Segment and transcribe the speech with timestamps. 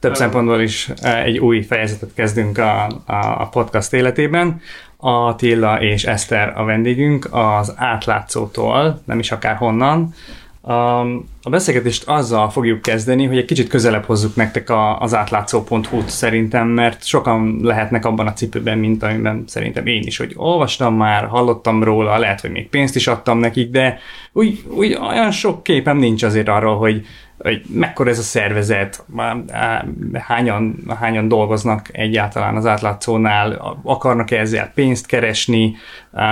[0.00, 2.86] több szempontból is egy új fejezetet kezdünk a,
[3.38, 4.60] a podcast életében.
[4.96, 10.14] Attila és Eszter a vendégünk az átlátszótól, nem is akár honnan.
[11.42, 17.04] A beszélgetést azzal fogjuk kezdeni, hogy egy kicsit közelebb hozzuk nektek az átlátszó.hu-t szerintem, mert
[17.04, 22.18] sokan lehetnek abban a cipőben, mint amiben szerintem én is, hogy olvastam már, hallottam róla,
[22.18, 23.98] lehet, hogy még pénzt is adtam nekik, de
[24.32, 27.06] úgy, úgy olyan sok képem nincs azért arról, hogy,
[27.38, 29.04] hogy mekkora ez a szervezet,
[30.12, 35.76] hányan, hányan dolgoznak egyáltalán az átlátszónál, akarnak-e ezzel pénzt keresni,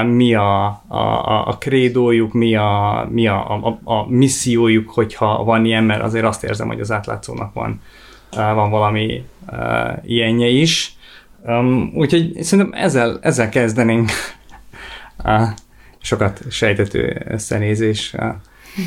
[0.05, 5.84] mi a, a, a krédójuk, mi, a, mi a, a, a missziójuk, hogyha van ilyen,
[5.84, 7.80] mert azért azt érzem, hogy az átlátszónak van,
[8.30, 9.24] van valami
[10.04, 10.95] ilyenje is.
[11.95, 14.10] Úgyhogy szerintem ezzel, ezzel kezdenénk
[16.01, 18.15] sokat sejtető összenézés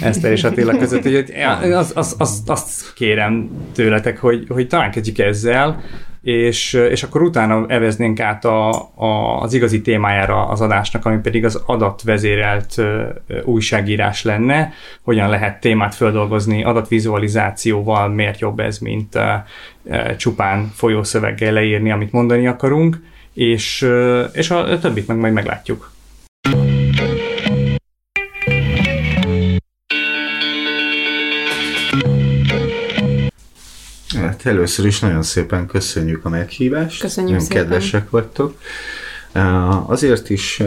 [0.02, 1.26] Eszter és Attila között, hogy
[1.72, 5.84] az, az, az, azt kérem tőletek, hogy, hogy talán kezdjük ezzel,
[6.22, 11.46] és, és akkor utána eveznénk át a, a, az igazi témájára az adásnak, ami pedig
[11.46, 12.76] az adatvezérelt
[13.44, 19.24] újságírás lenne, hogyan lehet témát földolgozni adatvizualizációval, miért jobb ez, mint uh,
[19.84, 23.02] uh, csupán folyószöveggel leírni, amit mondani akarunk,
[23.34, 23.88] és,
[24.34, 25.92] és a többit meg majd meglátjuk.
[34.44, 37.02] Hát először is nagyon szépen köszönjük a meghívást.
[37.02, 37.64] Köszönjük nagyon szépen.
[37.64, 38.58] kedvesek vagytok.
[39.86, 40.64] Azért is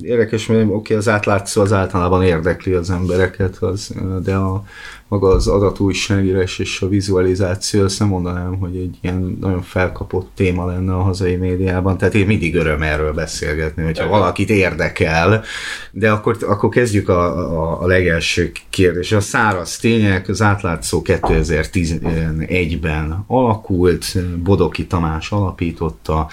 [0.00, 4.64] érdekes, mert oké, okay, az átlátszó az általában érdekli az embereket, az, de a,
[5.08, 10.66] maga az adatújságírás és a vizualizáció, azt nem mondanám, hogy egy ilyen nagyon felkapott téma
[10.66, 15.42] lenne a hazai médiában, tehát én mindig öröm erről beszélgetni, hogyha valakit érdekel,
[15.90, 19.12] de akkor, akkor kezdjük a, a, a legelső kérdés.
[19.12, 24.04] A száraz tények, az átlátszó 2011-ben alakult,
[24.42, 26.28] Bodoki Tamás alapította,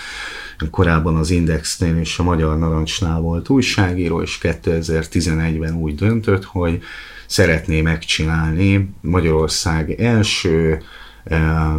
[0.69, 6.81] korábban az Indexnél és a Magyar Narancsnál volt újságíró, és 2011-ben úgy döntött, hogy
[7.27, 10.81] szeretné megcsinálni Magyarország első
[11.23, 11.73] eh,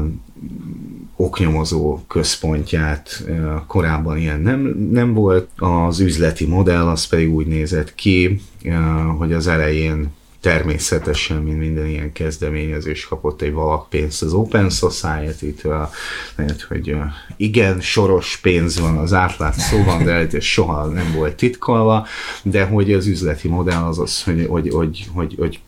[1.17, 3.37] oknyomozó központját eh,
[3.67, 5.49] korábban ilyen nem, nem volt.
[5.57, 8.77] Az üzleti modell az pedig úgy nézett ki, eh,
[9.19, 10.13] hogy az elején
[10.45, 15.89] természetesen, mint minden ilyen kezdeményezés kapott egy valak pénzt az Open Society-től,
[16.37, 16.97] lehet, hogy
[17.37, 22.07] igen, soros pénz van az átlátszóban, de ez soha nem volt titkolva,
[22.43, 25.61] de hogy az üzleti modell az az, hogy, hogy, hogy, hogy, hogy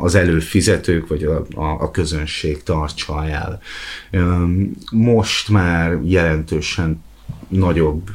[0.00, 3.60] az előfizetők vagy a, a, a közönség tartsa el.
[4.90, 7.02] Most már jelentősen
[7.48, 8.10] nagyobb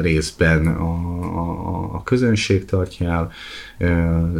[0.00, 0.92] részben a,
[1.38, 3.32] a, a közönség tartja el,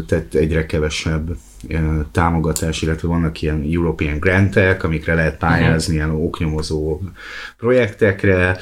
[0.07, 1.37] tehát egyre kevesebb
[2.13, 6.11] támogatás, illetve vannak ilyen European grantek, amikre lehet pályázni, uh-huh.
[6.13, 7.01] ilyen oknyomozó
[7.59, 8.57] projektekre.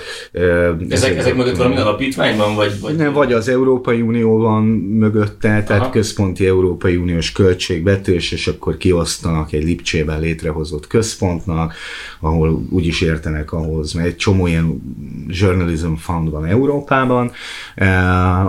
[0.88, 2.54] Ezek, ezek mögött valami alapítvány van?
[2.54, 2.96] Vagy, vagy...
[2.96, 5.90] Nem, vagy az Európai Unió van mögötte, tehát Aha.
[5.90, 11.74] központi Európai Uniós költségvetés, és akkor kiosztanak egy Lipcsében létrehozott központnak,
[12.20, 14.82] ahol úgy is értenek ahhoz, mert egy csomó ilyen
[15.28, 17.30] journalism fund van Európában,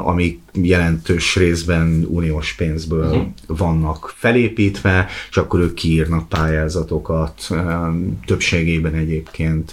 [0.03, 3.25] amik jelentős részben uniós pénzből uh-huh.
[3.47, 7.47] vannak felépítve, és akkor ők kiírnak pályázatokat,
[8.25, 9.71] többségében egyébként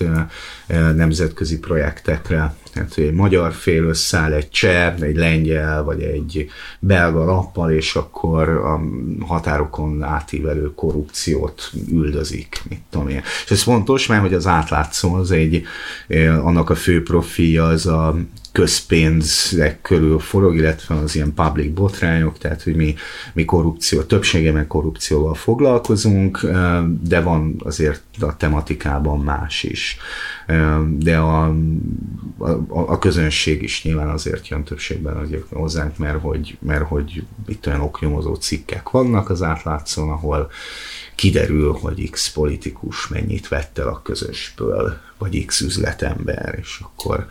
[0.94, 2.54] nemzetközi projektekre.
[2.72, 6.46] Tehát egy magyar fél összeáll egy cseh, egy lengyel, vagy egy
[6.78, 8.80] belga lappal, és akkor a
[9.26, 13.22] határokon átívelő korrupciót üldözik, mit tudom én.
[13.44, 15.62] És ez fontos, mert hogy az átlátszó az egy,
[16.42, 18.16] annak a fő profilja az a
[18.52, 22.94] közpénzek körül forog, illetve az ilyen public botrányok, tehát hogy mi,
[23.32, 26.40] mi korrupció, többségében korrupcióval foglalkozunk,
[27.02, 29.96] de van azért a tematikában más is.
[30.98, 31.44] De a,
[32.38, 37.66] a, a közönség is nyilván azért jön többségben azért hozzánk, mert hogy, mert hogy itt
[37.66, 40.50] olyan oknyomozó cikkek vannak az átlátszón, ahol
[41.14, 47.26] kiderül, hogy X politikus mennyit vett el a közösből, vagy X üzletember, és akkor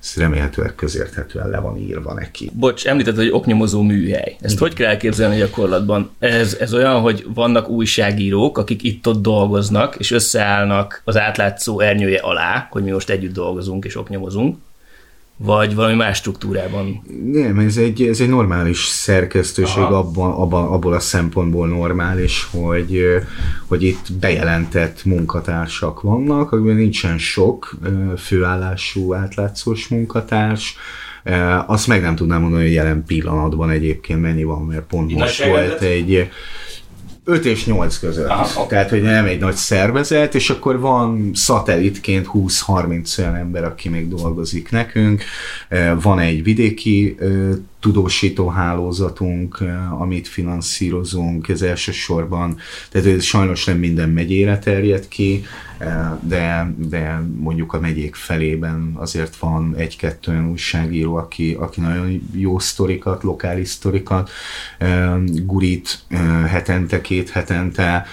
[0.00, 2.50] ez remélhetőleg közérthetően le van írva neki.
[2.52, 4.36] Bocs, említetted, hogy oknyomozó műhely.
[4.40, 4.58] Ezt Igen.
[4.58, 6.10] hogy kell elképzelni gyakorlatban?
[6.18, 12.68] Ez, ez olyan, hogy vannak újságírók, akik itt-ott dolgoznak, és összeállnak az átlátszó ernyője alá,
[12.70, 14.56] hogy mi most együtt dolgozunk és oknyomozunk,
[15.40, 17.02] vagy valami más struktúrában?
[17.32, 23.04] Nem, ez egy, ez egy normális szerkesztőség abban, abban, abból a szempontból normális, hogy,
[23.66, 27.78] hogy itt bejelentett munkatársak vannak, akiben nincsen sok
[28.16, 30.76] főállású átlátszós munkatárs,
[31.66, 35.80] azt meg nem tudnám mondani, hogy jelen pillanatban egyébként mennyi van, mert pont most volt
[35.80, 36.30] egy
[37.28, 38.28] 5 és 8 között.
[38.28, 38.66] Aha.
[38.66, 44.08] Tehát, hogy nem egy nagy szervezet, és akkor van szatellitként 20-30 olyan ember, aki még
[44.08, 45.22] dolgozik nekünk.
[46.00, 47.16] Van egy vidéki
[47.80, 49.64] tudósító hálózatunk,
[49.98, 52.56] amit finanszírozunk, ez elsősorban,
[52.90, 55.44] tehát ez sajnos nem minden megyére terjed ki,
[56.20, 62.58] de, de mondjuk a megyék felében azért van egy-kettő olyan újságíró, aki, aki nagyon jó
[62.58, 64.30] sztorikat, lokális sztorikat
[65.42, 65.98] gurít
[66.46, 68.06] hetente, két hetente.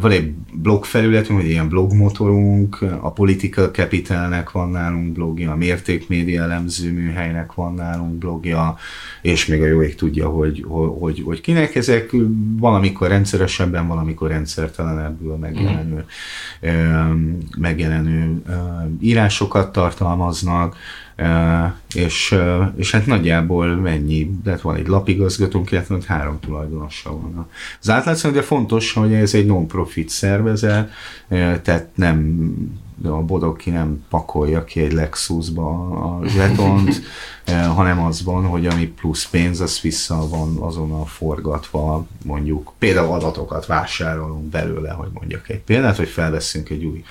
[0.00, 6.42] Van egy blog felületünk, egy ilyen blogmotorunk, a Political Capitalnek van nálunk blogja, a Mértékmédia
[6.42, 8.78] elemző műhelynek van nálunk blogja,
[9.22, 10.64] és még a jó ég tudja, hogy,
[10.98, 12.10] hogy, hogy kinek ezek
[12.58, 16.04] valamikor rendszeresebben, valamikor rendszertelenebbül megjelenő,
[16.66, 17.38] mm.
[17.58, 18.42] megjelenő
[19.00, 20.76] írásokat tartalmaznak,
[21.94, 22.36] és,
[22.76, 27.46] és hát nagyjából mennyi, de van egy lapigazgatónk, illetve három tulajdonosa van.
[27.80, 30.90] Az átlátszó, de fontos, hogy ez egy non-profit szervezet,
[31.62, 32.48] tehát nem
[33.02, 37.00] a bodog ki nem pakolja ki egy Lexusba a zsetont,
[37.44, 43.12] eh, hanem az van, hogy ami plusz pénz, az vissza van azonnal forgatva, mondjuk például
[43.12, 47.04] adatokat vásárolunk belőle, hogy mondjak egy példát, hogy felveszünk egy új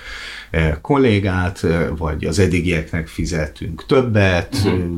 [0.50, 4.90] eh, kollégát, eh, vagy az eddigieknek fizetünk többet, uh-huh.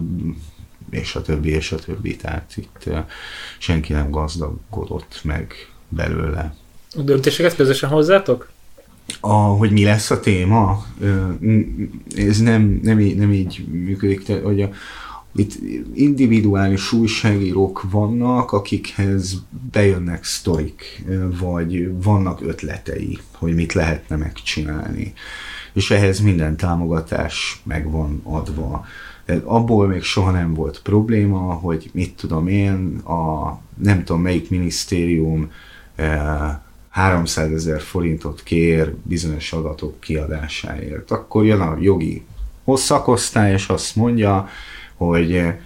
[0.90, 2.16] és a többi, és a többi.
[2.16, 2.90] Tehát itt
[3.58, 5.54] senki nem gazdagodott meg
[5.88, 6.54] belőle.
[6.96, 8.51] A döntéseket közösen hozzátok?
[9.20, 10.84] A, hogy mi lesz a téma,
[12.16, 14.70] ez nem, nem, így, nem így működik, tehát, hogy a,
[15.34, 15.58] itt
[15.94, 21.04] individuális újságírók vannak, akikhez bejönnek sztorik,
[21.40, 25.12] vagy vannak ötletei, hogy mit lehetne megcsinálni.
[25.72, 28.84] És ehhez minden támogatás meg van adva.
[29.44, 35.50] Abból még soha nem volt probléma, hogy mit tudom én, a nem tudom melyik minisztérium
[36.92, 41.10] 300 ezer forintot kér bizonyos adatok kiadásáért.
[41.10, 42.24] Akkor jön a jogi
[42.66, 44.48] szakosztály, és azt mondja,
[44.96, 45.56] hogy eh,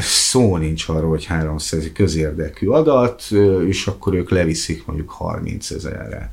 [0.00, 6.32] szó nincs arról, hogy 300 közérdekű adat, eh, és akkor ők leviszik mondjuk 30 ezerre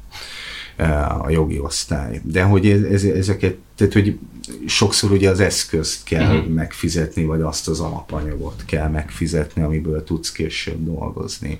[1.19, 2.21] a jogi osztály.
[2.23, 4.17] De hogy ez, ezeket, tehát hogy
[4.65, 6.53] sokszor ugye az eszközt kell uh-huh.
[6.53, 11.57] megfizetni, vagy azt az alapanyagot kell megfizetni, amiből tudsz később dolgozni.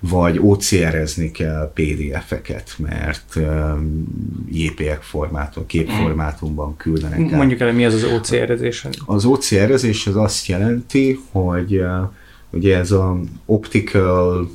[0.00, 4.04] Vagy OCR-ezni kell PDF-eket, mert um,
[4.50, 7.36] JPEG formátum, képformátumban küldenek el.
[7.36, 8.86] Mondjuk el, mi az az OCR-ezés?
[9.06, 12.10] Az OCR-ezés az azt jelenti, hogy uh,
[12.50, 14.50] ugye ez a optical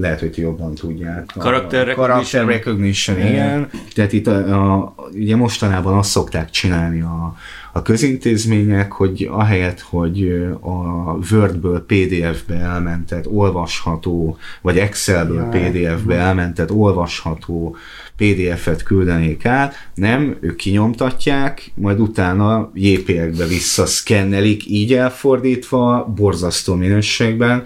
[0.00, 1.32] lehet, hogy ti jobban tudják.
[1.38, 2.24] Character recognition.
[2.24, 3.70] Character recognition, igen.
[3.94, 7.36] Tehát itt a, a, ugye mostanában azt szokták csinálni a,
[7.72, 17.76] a közintézmények, hogy ahelyett, hogy a Wordből PDF-be elmentett olvasható, vagy Excelből PDF-be elmentett olvasható
[18.16, 27.64] PDF-et küldenék át, nem, ők kinyomtatják, majd utána JPEG-be visszaszkennelik, így elfordítva, borzasztó minőségben,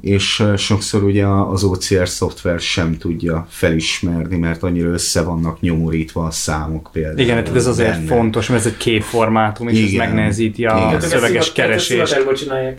[0.00, 6.30] és sokszor ugye az OCR szoftver sem tudja felismerni, mert annyira össze vannak nyomorítva a
[6.30, 7.18] számok például.
[7.18, 8.06] Igen, tehát ez azért benne.
[8.06, 9.86] fontos, mert ez egy képformátum, és Igen.
[9.86, 11.00] ez megnehezíti a Igen.
[11.00, 12.24] szöveges keresést.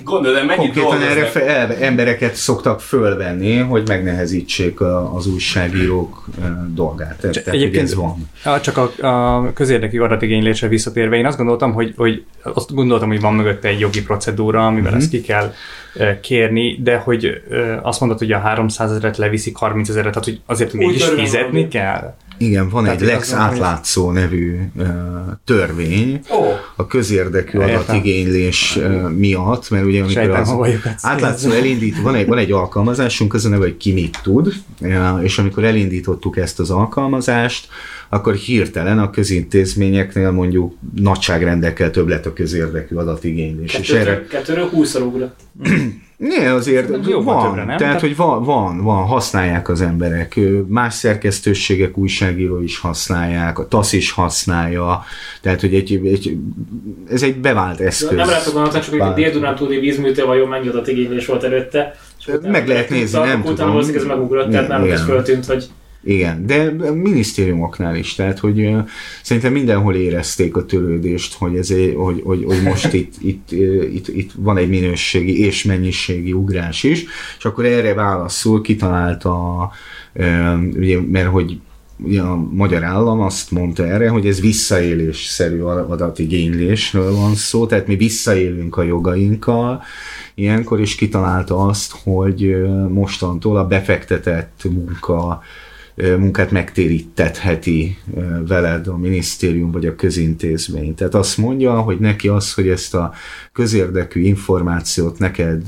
[0.03, 4.81] Gondolom, mennyit Konkrétan erre fe, embereket szoktak fölvenni, hogy megnehezítsék
[5.13, 6.25] az újságírók
[6.73, 7.17] dolgát.
[7.19, 8.29] Tehát, Egyébként ez van.
[8.61, 13.33] Csak a, a közérdekű adatigénylésre visszatérve, én azt gondoltam, hogy, hogy azt gondoltam, hogy van
[13.33, 15.01] mögötte egy jogi procedúra, amivel uh-huh.
[15.01, 15.53] ezt ki kell
[16.21, 17.41] kérni, de hogy
[17.81, 21.67] azt mondod, hogy a 300 ezeret leviszik 30 ezeret, tehát hogy azért mégis fizetni valami.
[21.67, 22.15] kell?
[22.37, 24.87] Igen, van Tehát egy Lex átlátszó nevű uh,
[25.45, 26.47] törvény oh.
[26.75, 32.37] a közérdekű adatigénylés uh, miatt, mert ugye amikor Sejtem, az átlátszó elindít, van egy, van
[32.37, 34.53] egy alkalmazásunk, az a neve, hogy ki mit tud,
[35.21, 37.67] és amikor elindítottuk ezt az alkalmazást,
[38.09, 43.71] akkor hirtelen a közintézményeknél mondjuk nagyságrendekkel több lett a közérdekű adatigénylés.
[43.71, 44.25] Kettő, és erre...
[44.29, 45.39] Kettőről húszszor ugrott.
[46.17, 47.77] Ne, azért van, többre, nem?
[47.77, 53.93] tehát hogy van, van, van, használják az emberek, más szerkesztőségek, újságíró is használják, a TASZ
[53.93, 55.03] is használja,
[55.41, 56.37] tehát hogy egy, egy,
[57.09, 58.17] ez egy bevált eszköz.
[58.17, 61.95] Nem látok gondolni, csak hogy a Dél-Dunántúli vízműtől vajon mennyi adatigénylés volt előtte.
[62.41, 63.75] Meg lehet nézni, nem tudom.
[63.75, 65.65] Utána ez megugrott, tehát nem is föltűnt, hogy
[66.03, 68.87] igen, de minisztériumoknál is, tehát hogy uh,
[69.23, 73.51] szerintem mindenhol érezték a törődést, hogy, ez hogy, hogy, hogy most itt, itt,
[73.91, 77.05] itt, itt van egy minőségi és mennyiségi ugrás is,
[77.37, 79.71] és akkor erre válaszul kitalálta,
[80.13, 81.59] uh, ugye, mert hogy
[81.99, 87.95] ugye a magyar állam azt mondta erre, hogy ez visszaélésszerű adatigénylésről van szó, tehát mi
[87.95, 89.83] visszaélünk a jogainkkal,
[90.35, 95.41] ilyenkor is kitalálta azt, hogy mostantól a befektetett munka
[96.17, 97.97] munkát megtérítetheti
[98.47, 100.95] veled a minisztérium vagy a közintézmény.
[100.95, 103.13] Tehát azt mondja, hogy neki az, hogy ezt a
[103.53, 105.63] közérdekű információt neked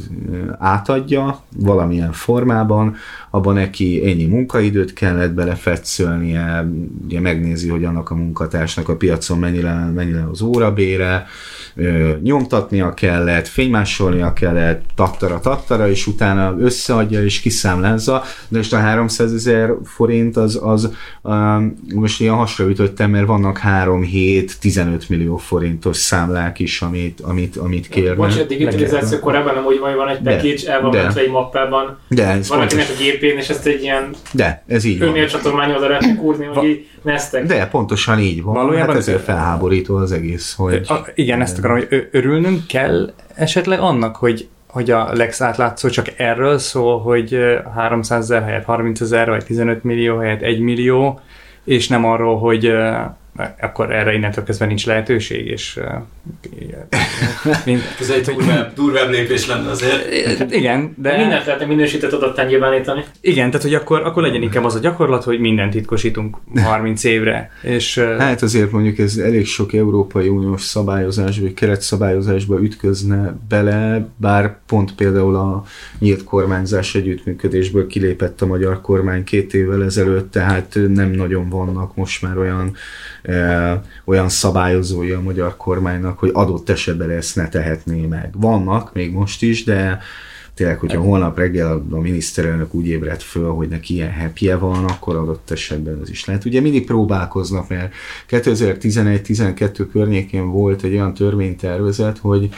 [0.57, 2.95] átadja valamilyen formában,
[3.29, 6.69] abban neki ennyi munkaidőt kellett belefetszölnie,
[7.05, 11.25] ugye megnézi, hogy annak a munkatársnak a piacon mennyire, mennyire az órabére,
[12.21, 19.33] nyomtatnia kellett, fénymásolnia kellett, tattara, tattara, és utána összeadja és kiszámlázza, de most a 300
[19.33, 25.97] ezer forint az, az um, most ilyen hasraütöttem, mert vannak 3, 7, 15 millió forintos
[25.97, 28.17] számlák is, amit, amit, amit kérnek.
[28.17, 32.27] Bocs, a digitalizáció korábban nem úgy van, egy package, el van mentve egy mappában, de,
[32.27, 35.27] ez van akinek a gépén, és ezt egy ilyen de, ez így van.
[35.27, 37.45] csatolmány oda lehetne kúrni, hogy így neztek.
[37.45, 38.53] De, pontosan így van.
[38.53, 40.81] Valójában hát ezért felháborító az egész, hogy...
[40.88, 46.07] A, igen, ezt akarom, hogy örülnünk kell esetleg annak, hogy hogy a Lex átlátszó csak
[46.17, 47.39] erről szól, hogy
[47.75, 51.19] 300 ezer helyett 30 ezer, vagy 15 millió helyett 1 millió,
[51.63, 52.73] és nem arról, hogy
[53.62, 55.79] akkor erre innentől kezdve nincs lehetőség, és
[57.65, 60.51] mint, Ez egy durvább, durvább lépés lenne azért.
[60.51, 61.17] Igen, de...
[61.17, 63.03] Mindent lehetne minősített adattán nyilvánítani.
[63.22, 67.51] Igen, tehát hogy akkor, akkor legyen inkább az a gyakorlat, hogy mindent titkosítunk 30 évre.
[67.62, 74.58] És, hát azért mondjuk ez elég sok Európai Uniós szabályozás, vagy keretszabályozásba ütközne bele, bár
[74.67, 75.63] pont például a
[76.00, 82.22] nyílt kormányzás együttműködésből kilépett a magyar kormány két évvel ezelőtt, tehát nem nagyon vannak most
[82.22, 82.75] már olyan
[84.05, 88.29] olyan szabályozója a magyar kormánynak, hogy adott esetben ezt ne tehetné meg.
[88.38, 90.00] Vannak még most is, de
[90.53, 95.15] tényleg, hogyha holnap reggel a miniszterelnök úgy ébred föl, hogy neki ilyen happy van, akkor
[95.15, 96.45] adott esetben ez is lehet.
[96.45, 97.93] Ugye mindig próbálkoznak, mert
[98.29, 102.50] 2011-12 környékén volt egy olyan törvénytervezet, hogy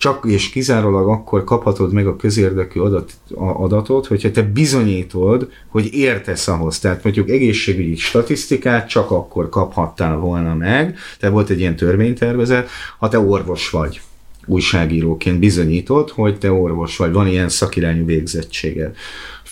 [0.00, 6.48] csak és kizárólag akkor kaphatod meg a közérdekű adat, adatot, hogyha te bizonyítod, hogy értesz
[6.48, 6.78] ahhoz.
[6.78, 13.08] Tehát mondjuk egészségügyi statisztikát csak akkor kaphattál volna meg, te volt egy ilyen törvénytervezet, ha
[13.08, 14.00] te orvos vagy.
[14.46, 18.96] Újságíróként bizonyítod, hogy te orvos vagy, van ilyen szakirányú végzettséged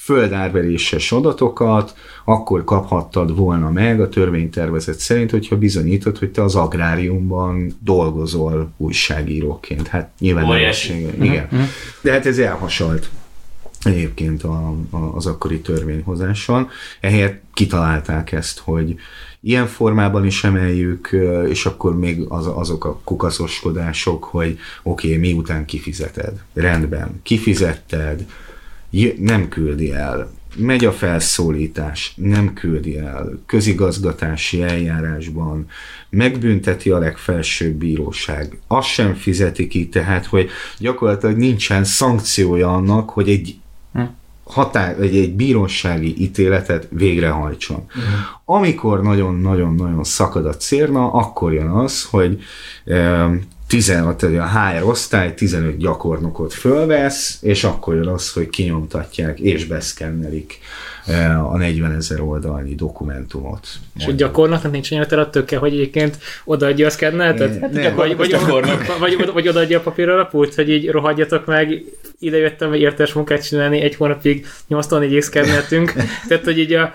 [0.09, 7.77] földárveréses adatokat, akkor kaphattad volna meg a törvénytervezet szerint, hogyha bizonyítod, hogy te az agráriumban
[7.85, 9.87] dolgozol újságíróként.
[9.89, 10.45] Hát nyilván
[11.21, 11.47] Igen.
[11.51, 11.61] Mhm.
[12.01, 13.11] De hát ez elhasalt
[13.83, 16.69] egyébként a, a, az akkori törvényhozáson.
[17.01, 18.95] Ehelyett kitalálták ezt, hogy
[19.41, 21.17] ilyen formában is emeljük,
[21.49, 26.43] és akkor még az, azok a kukaszoskodások, hogy oké, okay, miután kifizeted.
[26.55, 28.27] Rendben, kifizetted,
[29.19, 30.31] nem küldi el.
[30.57, 33.43] Megy a felszólítás, nem küldi el.
[33.47, 35.67] Közigazgatási eljárásban
[36.11, 38.59] megbünteti a legfelsőbb bíróság.
[38.67, 43.59] Azt sem fizeti ki, tehát, hogy gyakorlatilag nincsen szankciója annak, hogy egy
[43.93, 44.03] hm.
[44.45, 47.85] határ, egy, egy bírósági ítéletet végrehajtson.
[47.87, 48.03] Uh-huh.
[48.45, 52.43] Amikor nagyon-nagyon-nagyon szakad a cérna, akkor jön az, hogy
[53.69, 60.59] 16, a HR osztály 15 gyakornokot fölvesz, és akkor jön az, hogy kinyomtatják és beszkennelik
[61.51, 63.67] a 40 ezer oldalnyi dokumentumot.
[63.99, 67.61] És a gyakornoknak nincs olyan a hogy egyébként odaadja a szkennetet?
[67.61, 68.37] Hát, nem, vagy, vagy.
[68.99, 71.83] Vagy, vagy, vagy odaadja a papíralapút, hogy így rohadjatok meg,
[72.19, 75.93] ide jöttem értes munkát csinálni, egy hónapig 84 szkenneltünk,
[76.29, 76.93] tehát hogy így a,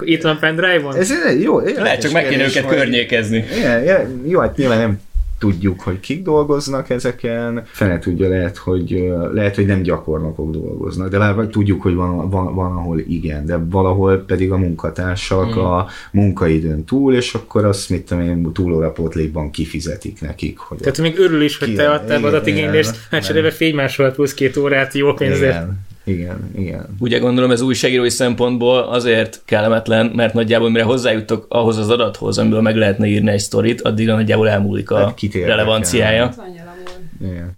[0.00, 0.96] itt van pendrive-on.
[0.96, 3.44] Ez jó, jó Lehet csak meg kéne őket környékezni.
[3.56, 5.00] Igen, jó, hát nyilván nem
[5.44, 11.18] tudjuk, hogy kik dolgoznak ezeken, fene tudja, lehet, hogy, lehet, hogy nem gyakornokok dolgoznak, de
[11.18, 15.58] már tudjuk, hogy van, van, van ahol igen, de valahol pedig a munkatársak mm.
[15.58, 20.58] a munkaidőn túl, és akkor azt, mit tudom én, túlórapótlékban kifizetik nekik.
[20.58, 24.94] Hogy Tehát még örül is, hogy te adtál adatigénylést, hát cserébe fénymásolat plusz két órát
[24.94, 25.54] jó pénzért.
[25.54, 25.92] Igen.
[26.04, 26.96] Igen, igen.
[26.98, 32.60] Ugye gondolom ez újságírói szempontból azért kellemetlen, mert nagyjából mire hozzájutok ahhoz az adathoz, amiből
[32.60, 36.34] meg lehetne írni egy sztorit, addig nagyjából elmúlik a hát relevanciája.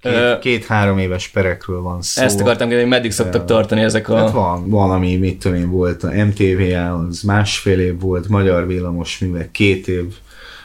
[0.00, 2.22] Két, két-három éves perekről van szó.
[2.22, 4.16] Ezt akartam kérdezni, meddig szoktak tartani ezek a...
[4.16, 6.60] Hát van, valami, mit tudom én, volt a MTV
[7.08, 10.04] az másfél év volt, Magyar Villamos mivel két év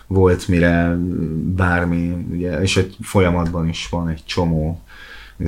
[0.07, 0.97] volt, mire
[1.55, 4.81] bármi, ugye, és egy folyamatban is van egy csomó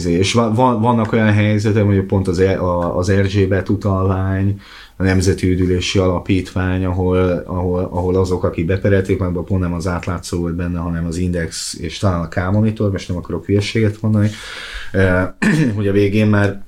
[0.06, 2.62] és van, vannak olyan helyzetek, hogy pont az, e-
[2.98, 4.62] az Erzsébet utalvány,
[4.98, 10.40] a Nemzeti Üdülési Alapítvány, ahol, ahol, ahol azok, akik beperelték, meg pont nem az átlátszó
[10.40, 14.30] volt benne, hanem az Index és talán a K-monitor, most nem akarok hülyeséget mondani,
[15.76, 16.64] hogy a végén már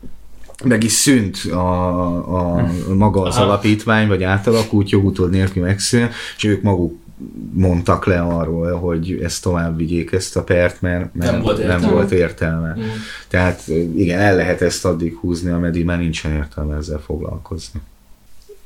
[0.63, 3.45] meg is szűnt a, a maga az Aha.
[3.45, 7.04] alapítvány, vagy átalakult jogutód nélkül megszűnt, és ők maguk
[7.53, 11.81] mondtak le arról, hogy ezt tovább vigyék ezt a pert, mert, mert nem, volt értelme.
[11.85, 12.75] nem volt értelme.
[12.79, 12.83] Mm.
[13.27, 17.81] Tehát igen, el lehet ezt addig húzni, ameddig már nincsen értelme ezzel foglalkozni.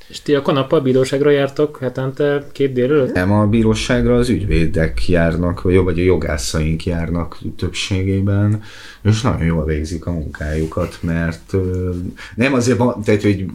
[0.10, 3.14] És ti akkor nappal bíróságra jártok hetente két délelőtt?
[3.14, 8.62] Nem, a bíróságra az ügyvédek járnak, vagy, vagy a jogászaink járnak többségében,
[9.02, 11.54] és nagyon jól végzik a munkájukat, mert
[12.36, 13.46] nem azért van, tehát, hogy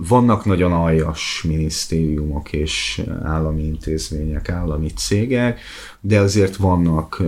[0.00, 5.60] vannak nagyon aljas minisztériumok és állami intézmények, állami cégek,
[6.00, 7.22] de azért vannak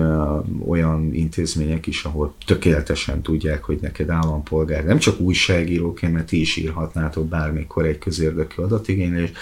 [0.67, 6.57] olyan intézmények is, ahol tökéletesen tudják, hogy neked állampolgár, nem csak újságíróként, mert ti is
[6.57, 9.33] írhatnátok bármikor egy közérdekű adatigénylés,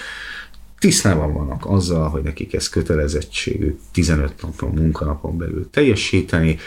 [0.79, 6.59] tisztában vannak azzal, hogy nekik ez kötelezettségük 15 napon, munkanapon belül teljesíteni,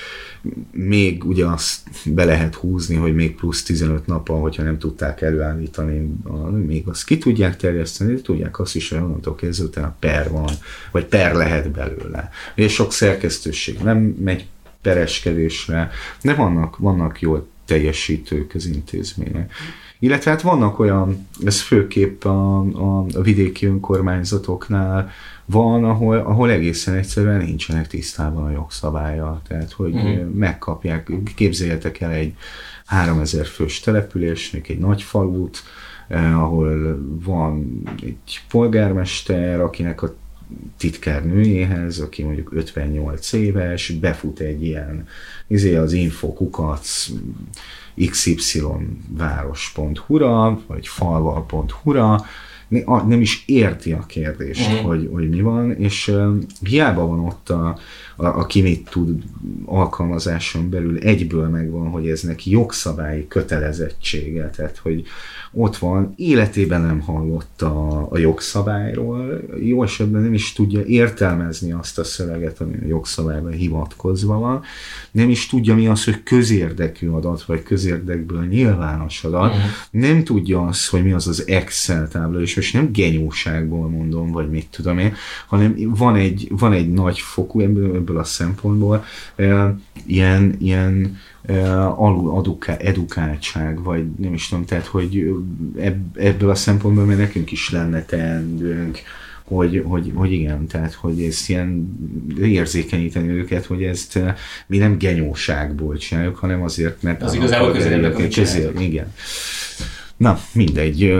[0.71, 6.13] még ugye azt be lehet húzni, hogy még plusz 15 napon, hogyha nem tudták előállítani,
[6.65, 10.51] még azt ki tudják terjeszteni, de tudják azt is, hogy onnantól kezdve utána per van,
[10.91, 12.29] vagy per lehet belőle.
[12.57, 14.45] Ugye sok szerkesztőség nem megy
[14.81, 15.89] pereskedésre,
[16.21, 19.51] de vannak, vannak jól teljesítők az intézmények.
[20.03, 25.09] Illetve hát vannak olyan, ez főképp a, a, a vidéki önkormányzatoknál
[25.45, 29.41] van, ahol, ahol egészen egyszerűen nincsenek tisztában a jogszabálya.
[29.47, 30.37] Tehát, hogy mm.
[30.37, 32.33] megkapják, képzeljetek el egy
[32.85, 35.63] 3000 fős településnek, egy nagy falut,
[36.07, 40.15] eh, ahol van egy polgármester, akinek a
[40.77, 45.07] titkárnőjéhez, aki mondjuk 58 éves, befut egy ilyen,
[45.47, 47.07] izé az infokukac
[47.95, 52.25] xyváros.hu-ra, vagy falval.hu-ra,
[53.07, 54.87] nem is érti a kérdést, uh-huh.
[54.87, 56.15] hogy, hogy mi van, és
[56.61, 57.77] hiába van ott a,
[58.15, 59.23] a, aki mit tud
[59.65, 65.05] alkalmazáson belül, egyből megvan, hogy ez neki jogszabályi kötelezettsége, tehát hogy
[65.53, 71.99] ott van, életében nem hallott a, a jogszabályról, jó esetben nem is tudja értelmezni azt
[71.99, 74.61] a szöveget, ami a jogszabályban hivatkozva van,
[75.11, 79.71] nem is tudja mi az, hogy közérdekű adat, vagy közérdekből nyilvános adat, uh-huh.
[79.91, 84.49] nem tudja azt, hogy mi az az Excel tábla, és most nem genyóságból mondom, vagy
[84.49, 85.13] mit tudom én,
[85.47, 89.05] hanem van egy, van egy nagy fokú ebből, ebből a szempontból,
[90.05, 91.17] ilyen, ilyen
[91.97, 95.33] alul edukáltság, vagy nem is tudom, tehát, hogy
[96.15, 98.99] ebből a szempontból mert nekünk is lenne teendőnk,
[99.43, 101.97] hogy, hogy, hogy igen, tehát hogy ezt ilyen
[102.41, 104.19] érzékenyíteni őket, hogy ezt
[104.67, 108.13] mi nem genyóságból csináljuk, hanem azért, mert az igazából közérdek,
[108.79, 109.13] Igen.
[110.17, 111.13] Na, mindegy.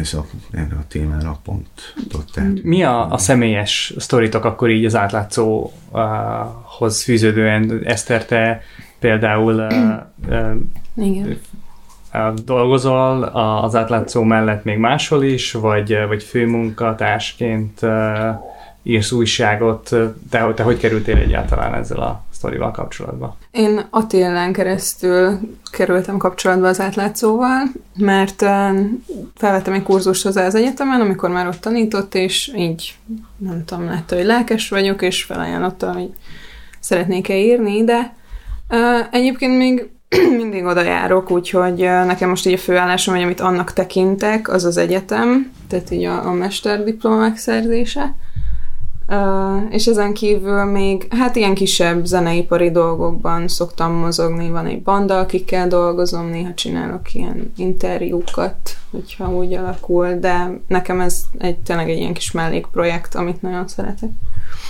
[0.00, 1.94] Ez a, erre a témára pont
[2.34, 2.62] tehát.
[2.62, 7.80] Mi a, a személyes sztoritok akkor így az átlátszóhoz fűződően?
[7.84, 8.62] Eszter, te
[8.98, 9.66] például
[10.96, 11.38] Igen.
[12.44, 13.22] dolgozol
[13.62, 17.80] az átlátszó mellett még máshol is, vagy, vagy főmunkatársként
[18.82, 19.88] írsz újságot,
[20.30, 23.34] te, te hogy kerültél egyáltalán ezzel a sztorival kapcsolatban?
[23.50, 25.38] Én Attillán keresztül
[25.70, 27.62] kerültem kapcsolatba az átlátszóval,
[27.96, 28.40] mert
[29.34, 32.98] felvettem egy kurzust hozzá az egyetemen, amikor már ott tanított, és így
[33.36, 36.10] nem tudom, látta, hogy lelkes vagyok, és felajánlotta, hogy
[36.80, 38.14] szeretnék-e írni, de
[39.10, 39.90] egyébként még
[40.40, 44.76] mindig oda járok, úgyhogy nekem most így a főállásom, hogy amit annak tekintek, az az
[44.76, 48.14] egyetem, tehát így a, a mesterdiploma megszerzése.
[49.70, 55.68] És ezen kívül még, hát ilyen kisebb zeneipari dolgokban szoktam mozogni, van egy banda, akikkel
[55.68, 58.56] dolgozom, néha csinálok ilyen interjúkat,
[58.90, 64.10] hogyha úgy alakul, de nekem ez egy tényleg egy ilyen kis mellékprojekt, amit nagyon szeretek.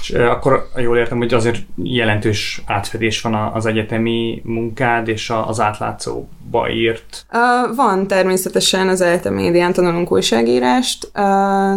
[0.01, 6.71] És akkor jól értem, hogy azért jelentős átfedés van az egyetemi munkád és az átlátszóba
[6.71, 7.27] írt.
[7.33, 11.21] Uh, van természetesen az egyetemi médián tanulunk újságírást, uh,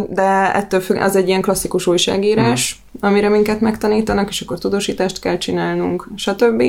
[0.10, 3.10] de ettől függ, az egy ilyen klasszikus újságírás, uh-huh.
[3.10, 6.64] amire minket megtanítanak, és akkor tudósítást kell csinálnunk, stb.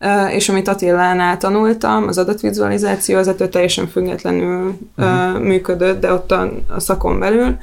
[0.00, 5.40] Uh, és amit Attilánál tanultam, az adatvizualizáció, az ettől teljesen függetlenül uh-huh.
[5.40, 7.58] működött, de ott a, a szakon belül,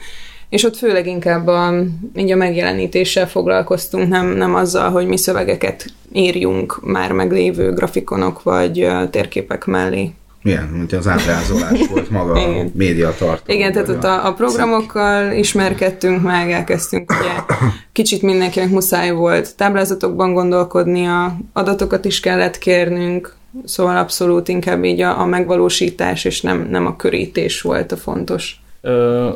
[0.50, 1.74] és ott főleg inkább a,
[2.16, 8.88] így a megjelenítéssel foglalkoztunk, nem, nem azzal, hogy mi szövegeket írjunk már meglévő grafikonok vagy
[9.10, 10.12] térképek mellé.
[10.46, 13.60] Igen, mint az ábrázolás volt maga a média tartalom.
[13.60, 17.56] Igen, tehát ott a, a programokkal ismerkedtünk meg, elkezdtünk ugye
[17.92, 25.02] kicsit mindenkinek muszáj volt táblázatokban gondolkodni, a adatokat is kellett kérnünk, szóval abszolút inkább így
[25.02, 28.60] a, a megvalósítás, és nem, nem a körítés volt a fontos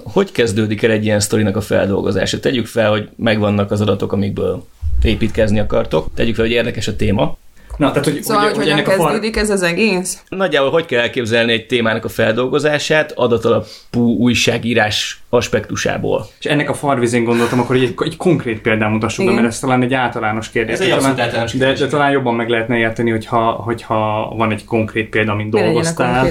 [0.04, 2.40] hogy kezdődik el egy ilyen sztorinak a feldolgozása?
[2.40, 4.66] Tegyük fel, hogy megvannak az adatok, amikből
[5.04, 6.08] építkezni akartok.
[6.16, 7.38] Tegyük fel, hogy érdekes a téma.
[7.80, 9.06] Na, tehát, hogy, Szóval, hogy, hogy hogyan ennek a far...
[9.06, 10.24] kezdődik ez az egész?
[10.30, 16.26] Nagyjából hogy kell elképzelni egy témának a feldolgozását adatalapú újságírás aspektusából?
[16.40, 19.44] És ennek a farvizén gondoltam, akkor egy, egy konkrét példát mutassuk be, Igen.
[19.44, 20.74] mert ez talán egy általános kérdés.
[20.74, 21.80] Ez egy De talán, általános de, kérdés.
[21.80, 25.64] de talán jobban meg lehetne érteni, hogyha, hogyha van egy konkrét példa, mint Mi a
[25.64, 26.26] dolgoztál.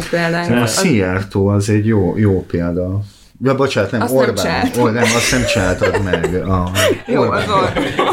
[0.49, 3.01] A Az- Szijjártó az egy jó, jó példa.
[3.45, 4.35] Ja, bocsánat, nem, Azt nem Orbán.
[4.35, 4.83] csináltam.
[4.83, 6.35] Or, nem, azt nem csináltad meg.
[6.49, 6.71] A,
[7.07, 8.08] Jó, az Orbán.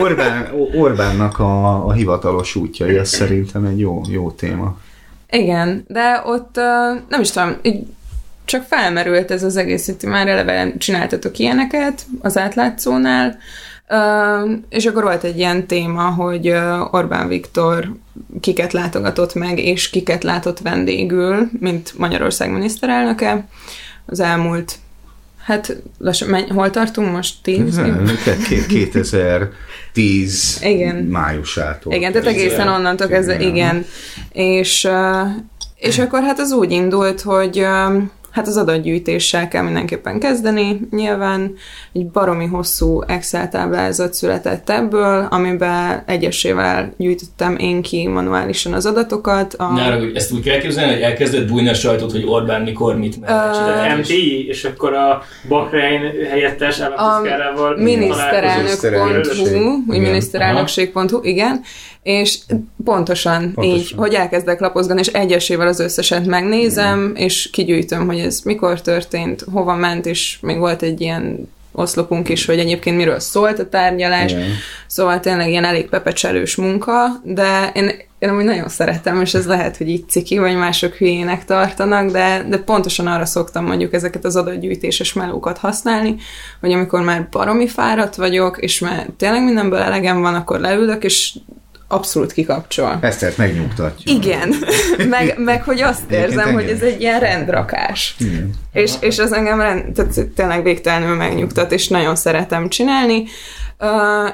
[0.00, 4.78] Orbán, Orbánnak a, a hivatalos útjai, ez szerintem egy jó, jó téma.
[5.30, 6.54] Igen, de ott
[7.08, 7.86] nem is tudom, így
[8.44, 13.38] csak felmerült ez az egész, hogy már eleve csináltatok ilyeneket az átlátszónál,
[14.68, 16.48] és akkor volt egy ilyen téma, hogy
[16.90, 17.92] Orbán Viktor
[18.40, 23.46] kiket látogatott meg, és kiket látott vendégül, mint Magyarország miniszterelnöke
[24.06, 24.78] az elmúlt
[25.44, 27.34] Hát, lassan, menj, hol tartunk most?
[27.42, 27.78] Tíz?
[27.78, 28.66] év?
[28.68, 30.96] 2010 Igen.
[30.96, 31.92] májusától.
[31.92, 33.84] Igen, tehát egészen onnantól kezdve, igen.
[34.32, 35.28] És, uh,
[35.76, 37.66] és akkor hát az úgy indult, hogy
[38.34, 40.80] hát az adatgyűjtéssel kell mindenképpen kezdeni.
[40.90, 41.54] Nyilván
[41.92, 49.54] egy baromi hosszú Excel táblázat született ebből, amiben egyesével gyűjtöttem én ki manuálisan az adatokat.
[49.54, 52.96] A, Nára, hogy ezt úgy kell képzelni, hogy elkezdett bújni a sajtót, hogy Orbán mikor
[52.96, 54.00] mit mer Ö, csinálni.
[54.00, 61.60] MTI, és akkor a Bahrein helyettes államtitkárával miniszterelnök.hu, miniszterelnökség.hu, igen,
[62.04, 62.38] és
[62.84, 63.78] pontosan, Pontosan.
[63.78, 69.44] így, hogy elkezdek lapozgatni, és egyesével az összeset megnézem, és kigyűjtöm, hogy ez mikor történt,
[69.52, 74.32] hova ment, és még volt egy ilyen oszlopunk is, hogy egyébként miről szólt a tárgyalás,
[74.32, 74.48] Igen.
[74.86, 79.76] szóval tényleg ilyen elég pepecselős munka, de én, én amúgy nagyon szeretem, és ez lehet,
[79.76, 84.36] hogy így ciki, vagy mások hülyének tartanak, de, de pontosan arra szoktam mondjuk ezeket az
[84.36, 86.16] adatgyűjtéses melókat használni,
[86.60, 91.32] hogy amikor már baromi fáradt vagyok, és már tényleg mindenből elegem van, akkor leülök, és
[91.88, 92.98] abszolút kikapcsol.
[93.00, 94.24] Esztert megnyugtatjuk.
[94.24, 94.54] Igen,
[95.08, 98.16] meg, meg hogy azt érzem, hogy ez egy ilyen rendrakás.
[98.18, 98.50] Igen.
[98.72, 103.24] És, és az engem rend, tehát tényleg végtelenül megnyugtat, és nagyon szeretem csinálni.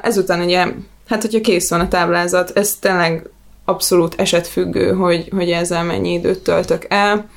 [0.03, 0.67] Ezután ugye,
[1.09, 3.29] hát hogyha kész van a táblázat, ez tényleg
[3.65, 7.29] abszolút esetfüggő, hogy, hogy ezzel mennyi időt töltök el.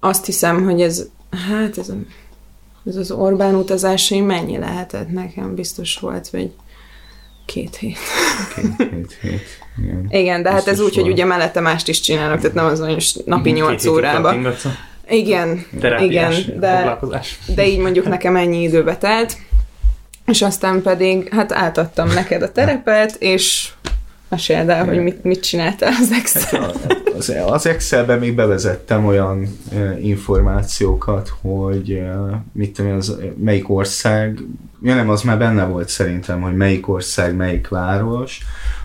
[0.00, 1.06] Azt hiszem, hogy ez,
[1.48, 2.06] hát ez, a-
[2.86, 6.50] ez az Orbán utazásai mennyi lehetett nekem, biztos volt, vagy
[7.52, 7.98] két hét.
[8.54, 9.46] Két, két hét.
[9.82, 10.06] Igen.
[10.10, 11.14] Igen, de hát ez úgy, hogy volt.
[11.14, 14.22] ugye mellette mást is csinálok, tehát nem az, hogy napi Két 8 hétig órába.
[14.22, 14.70] kattingatsz a
[15.08, 16.98] Igen, Terápiás igen, de,
[17.54, 19.36] de így mondjuk nekem ennyi időbe telt,
[20.26, 23.68] és aztán pedig hát átadtam neked a terepet, és
[24.32, 26.72] meséld el, hogy mit, mit csináltál az Excel.
[27.16, 29.58] Az, az Excelben még bevezettem olyan
[30.00, 32.02] információkat, hogy
[32.52, 34.40] mit tudom, az, melyik ország,
[34.82, 38.40] ja nem, az már benne volt szerintem, hogy melyik ország, melyik város,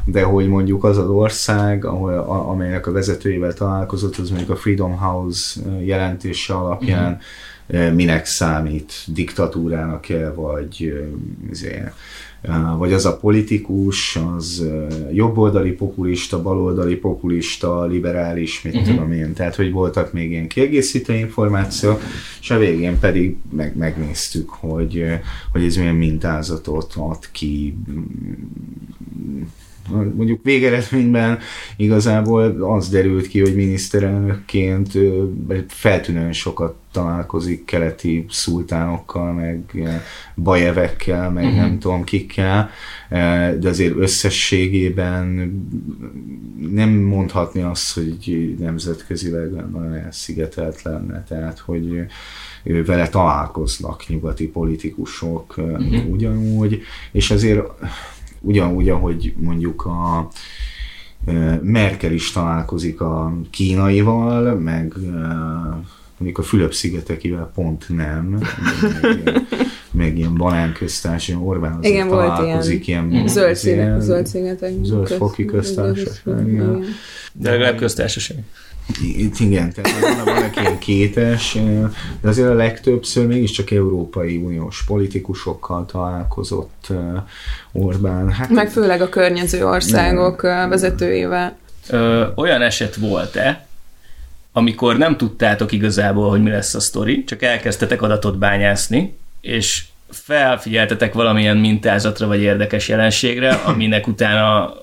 [0.06, 4.56] de hogy mondjuk az az ország, ahol, a, amelynek a vezetőjével találkozott, az mondjuk a
[4.56, 7.20] Freedom House jelentése alapján
[7.68, 11.08] e, minek számít, diktatúrának-e, vagy e,
[11.52, 11.84] izé,
[12.78, 18.90] vagy az a politikus, az ö, jobboldali populista, baloldali populista, liberális, mit uh-huh.
[18.90, 19.34] tudom én.
[19.34, 22.02] Tehát, hogy voltak még ilyen kiegészítő információk,
[22.42, 25.14] és a végén pedig meg, megnéztük, hogy, ö,
[25.52, 27.78] hogy ez milyen mintázatot ad ki.
[30.16, 31.40] Mondjuk végeredményben
[31.78, 34.92] igazából az derült ki, hogy miniszterelnökként
[35.68, 39.78] feltűnően sokat találkozik keleti szultánokkal, meg
[40.36, 41.60] bajevekkel, meg uh-huh.
[41.60, 42.70] nem tudom kikkel,
[43.10, 45.26] eh, de azért összességében
[46.72, 52.06] nem mondhatni azt, hogy nemzetközileg nagyon elszigetelt lenne, tehát hogy
[52.64, 56.10] vele találkoznak nyugati politikusok uh-huh.
[56.10, 56.82] ugyanúgy,
[57.12, 57.62] és azért
[58.40, 60.30] ugyanúgy, ahogy mondjuk a
[61.26, 64.94] eh, Merkel is találkozik a kínaival, meg
[66.18, 68.40] mondjuk a Fülöp-szigetekivel pont nem,
[69.02, 69.42] meg,
[69.92, 74.72] meg ilyen banánköztársaság, Orbán azért Igen, volt találkozik ilyen, ilyen zöld, színe, ilyen- zöld szigetek.
[74.84, 76.86] zöld foki köztársaság, igen.
[77.34, 78.38] De legalább köztársaság.
[79.18, 81.90] Itt igen, tehát van, vannak ilyen kétes, eh,
[82.22, 86.98] de azért a legtöbbször mégiscsak Európai Uniós politikusokkal találkozott eh,
[87.72, 88.32] Orbán.
[88.32, 91.58] Hát, Meg főleg a környező országok ö, vezetőivel.
[91.90, 93.67] Ö, olyan eset volt-e,
[94.58, 101.14] amikor nem tudtátok igazából, hogy mi lesz a sztori, csak elkezdtetek adatot bányászni, és felfigyeltetek
[101.14, 104.74] valamilyen mintázatra vagy érdekes jelenségre, aminek utána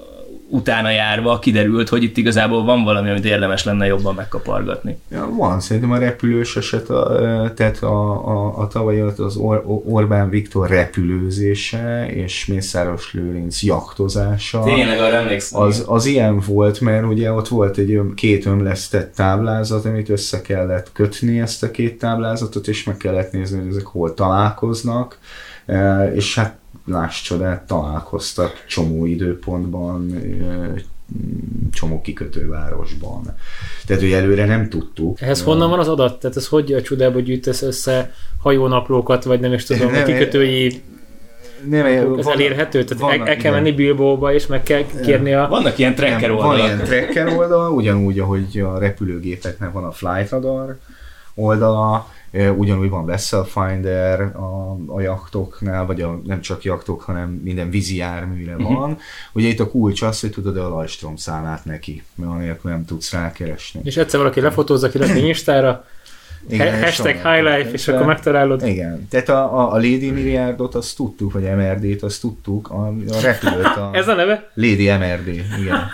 [0.54, 4.98] utána járva kiderült, hogy itt igazából van valami, amit érdemes lenne jobban megkapargatni.
[5.10, 10.28] Ja, van, szerintem a repülős eset, a, tehát a, a, a tavalyi az Or, Orbán
[10.28, 14.62] Viktor repülőzése és Mészáros Lőrinc jaktozása.
[14.62, 15.60] Tényleg arra emlékszem.
[15.60, 20.92] Az, az ilyen volt, mert ugye ott volt egy két ömlesztett táblázat, amit össze kellett
[20.92, 25.18] kötni ezt a két táblázatot, és meg kellett nézni, hogy ezek hol találkoznak,
[26.14, 30.22] és hát láss csodát, találkoztak csomó időpontban,
[31.72, 33.34] csomó kikötővárosban.
[33.86, 35.20] Tehát, hogy előre nem tudtuk.
[35.20, 36.20] Ehhez honnan van az adat?
[36.20, 40.82] Tehát ez hogy a csodába gyűjtesz össze hajónaplókat, vagy nem is tudom, nem, a kikötői
[41.68, 42.84] nem, ez van, elérhető?
[42.84, 45.46] Tehát vannak, el, el kell menni Bilbóba, és meg kell kérni a...
[45.48, 46.56] Vannak ilyen tracker oldalak.
[46.56, 50.76] Van ilyen tracker oldal, ugyanúgy, ahogy a repülőgépeknek van a flight radar
[51.34, 52.08] oldala,
[52.56, 57.96] Ugyanúgy van Vessel Finder a, a jachtoknál, vagy a, nem csak jachtok, hanem minden vízi
[57.96, 58.62] járműre mhm.
[58.62, 58.90] van.
[58.90, 58.98] Uh-huh.
[59.32, 63.12] Ugye itt a kulcs az, hogy tudod a Lajstrom számát neki, mert anélkül nem tudsz
[63.12, 63.80] rákeresni.
[63.84, 65.84] És egyszer valaki lefotózza, ki lesz Instára,
[66.48, 68.66] igen, Hashtag Highlife, és akkor megtalálod.
[68.66, 69.08] Igen.
[69.08, 73.64] Tehát a, a, a Lady Milliárdot azt tudtuk, vagy MRD-t azt tudtuk, a, a repülőt.
[73.64, 74.50] A Ez a neve?
[74.54, 75.90] Lady MRD, igen.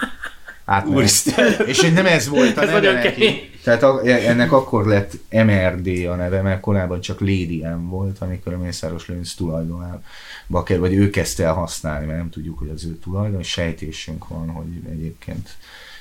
[0.86, 1.54] Úristen.
[1.66, 3.50] És nem ez volt a neve neki.
[3.64, 8.52] Tehát a, ennek akkor lett MRD a neve, mert korábban csak Lady M volt, amikor
[8.52, 12.84] a Mészáros Lőnc tulajdonába kerül, vagy ő kezdte el használni, mert nem tudjuk, hogy az
[12.84, 15.48] ő tulajdon, sejtésünk van, hogy egyébként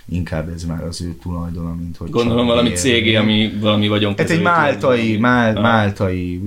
[0.09, 2.09] inkább ez már az ő tulajdona, mint hogy...
[2.09, 5.61] Gondolom valami cégé, ami valami vagyon Hát egy máltai, mál, ah.
[5.61, 6.41] máltai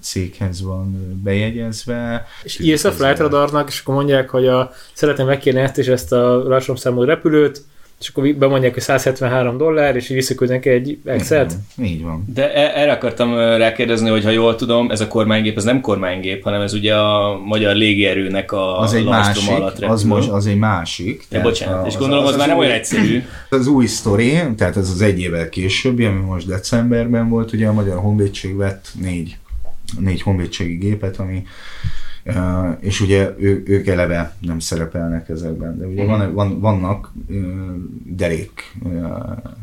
[0.00, 2.26] céghez van bejegyezve.
[2.42, 6.12] És írsz a Flight Radarnak, és akkor mondják, hogy a, szeretném megkérni ezt és ezt
[6.12, 7.64] a lassom számú repülőt,
[8.02, 11.54] és akkor bemondják, hogy 173 dollár, és így visszaküldnek egy Excel-t.
[11.82, 12.24] Így van.
[12.34, 16.42] De e- erre akartam rákérdezni, hogy ha jól tudom, ez a kormánygép, ez nem kormánygép,
[16.42, 20.58] hanem ez ugye a magyar légierőnek a az egy másik, alatt az, most, az egy
[20.58, 21.26] másik.
[21.30, 23.22] Ja, bocsánat, a, és gondolom az, az, az már nem olyan egyszerű.
[23.48, 27.72] Az új sztori, tehát ez az egy évvel későbbi, ami most decemberben volt, ugye a
[27.72, 29.36] Magyar Honvédség vett négy,
[29.98, 31.42] négy honvédségi gépet, ami
[32.80, 37.12] és ugye ő, ők eleve nem szerepelnek ezekben, de ugye van, van, vannak
[38.04, 38.76] derék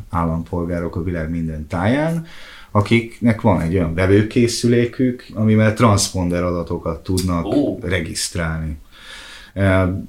[0.10, 2.26] állampolgárok a világ minden táján,
[2.72, 7.82] akiknek van egy olyan vevőkészülékük, amivel transponder adatokat tudnak oh.
[7.82, 8.78] regisztrálni.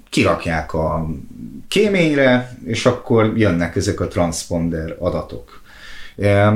[0.09, 1.11] Kirakják a
[1.69, 5.60] kéményre, és akkor jönnek ezek a transponder adatok.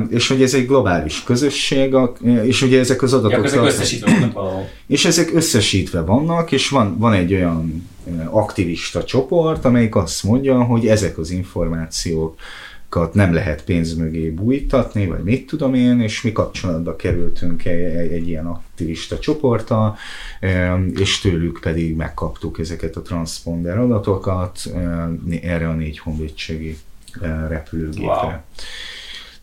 [0.09, 1.95] És hogy ez egy globális közösség,
[2.43, 3.37] és ugye ezek az adatok...
[3.37, 4.69] Ja, ezek összesítve vannak valahol.
[4.87, 7.87] És ezek összesítve vannak, és van, van egy olyan
[8.29, 12.37] aktivista csoport, amelyik azt mondja, hogy ezek az információk
[13.11, 18.11] nem lehet pénz mögé bújtatni, vagy mit tudom én, és mi kapcsolatba kerültünk egy, egy,
[18.11, 19.97] egy ilyen aktivista csoporttal,
[20.95, 24.59] és tőlük pedig megkaptuk ezeket a transponder adatokat
[25.41, 26.77] erre a négy honvédségi
[27.47, 28.05] repülőgépre.
[28.05, 28.31] Wow.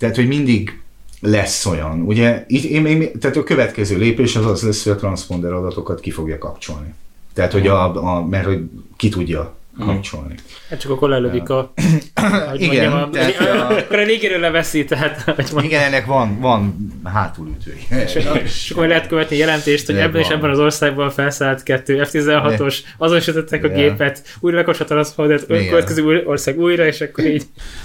[0.02, 0.80] Tehát, hogy mindig
[1.20, 2.00] lesz olyan.
[2.00, 6.00] Ugye, így, én, én, tehát a következő lépés az az lesz, hogy a transponder adatokat
[6.00, 6.94] ki fogja kapcsolni.
[7.32, 8.64] Tehát, hogy a, a mert hogy
[8.96, 9.54] ki tudja.
[9.78, 10.34] Kapcsolni.
[10.68, 11.72] Hát csak akkor lelövik a...
[12.54, 15.34] igen, mondjam, a, tehát a, akkor a légéről leveszi, tehát...
[15.62, 17.86] Igen, ennek van, van hátulütői.
[18.04, 22.78] És, és akkor lehet követni jelentést, hogy ebben és ebben az országban felszállt kettő F-16-os,
[22.98, 27.44] azonosították a gépet, újra lekoshatal az holdet, következő ország újra, és akkor így...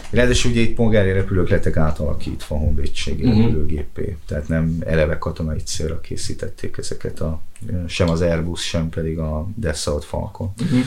[0.10, 3.42] Ráadásul ugye itt polgári repülők lettek átalakítva a honvédségi uh-huh.
[3.42, 7.42] repülőgépé, tehát nem eleve katonai célra készítették ezeket a,
[7.88, 10.54] sem az Airbus, sem pedig a Dassault Falcon.
[10.62, 10.80] Uh-huh.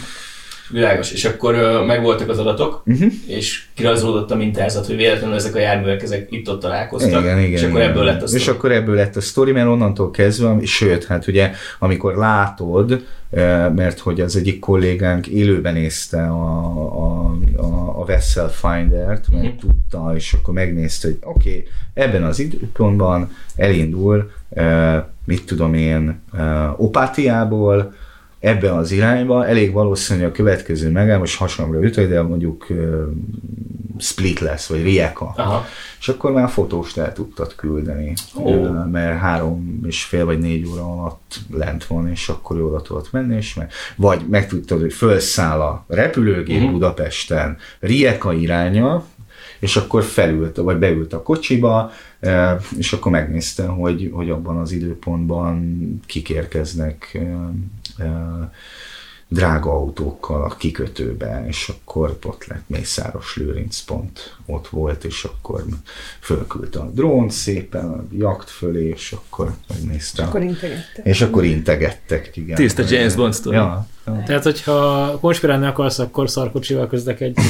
[0.70, 3.12] Világos, és akkor uh, megvoltak az adatok, uh-huh.
[3.26, 7.62] és kirajzolódott a mintázat, hogy véletlenül ezek a járművek ezek itt-ott találkoztak, igen, igen, és
[7.62, 8.42] akkor ebből lett a sztori.
[8.42, 13.04] És akkor ebből lett a sztori, mert onnantól kezdve, sőt, hát ugye, amikor látod,
[13.74, 19.56] mert hogy az egyik kollégánk élőben nézte a, a, a, a Vessel Finder-t, mert uh-huh.
[19.58, 24.30] tudta, és akkor megnézte, hogy oké, okay, ebben az időpontban elindul,
[25.24, 26.20] mit tudom én,
[26.76, 27.94] Opátiából,
[28.40, 33.02] ebbe az irányba, elég valószínű, hogy a következő megállás hasonlóra ütök, de mondjuk uh,
[33.98, 35.32] split lesz, vagy rieka.
[35.36, 35.66] Aha.
[36.00, 38.86] És akkor már fotóst el tudtad küldeni, oh.
[38.90, 43.12] mert három és fél vagy négy óra alatt lent van, és akkor ő oda tudott
[43.12, 46.72] menni, és meg, vagy megtudtad, hogy felszáll a repülőgép uh-huh.
[46.72, 49.04] Budapesten Rieka iránya,
[49.60, 51.90] és akkor felült, vagy beült a kocsiba,
[52.78, 57.18] és akkor megnézte, hogy, hogy abban az időpontban kik érkeznek
[59.32, 65.64] drága autókkal a kikötőbe, és akkor ott lett Mészáros Lőrinc pont ott volt, és akkor
[66.20, 70.22] fölküldte a drón szépen a jakt fölé, és akkor megnézte.
[70.22, 71.04] Akkor integettek.
[71.04, 72.56] És akkor integettek, igen.
[72.56, 73.56] Tiszta James Bond story.
[73.56, 74.22] Ja, ja.
[74.26, 77.40] Tehát, hogyha konspirálni akarsz, akkor szarkocsival közlekedj.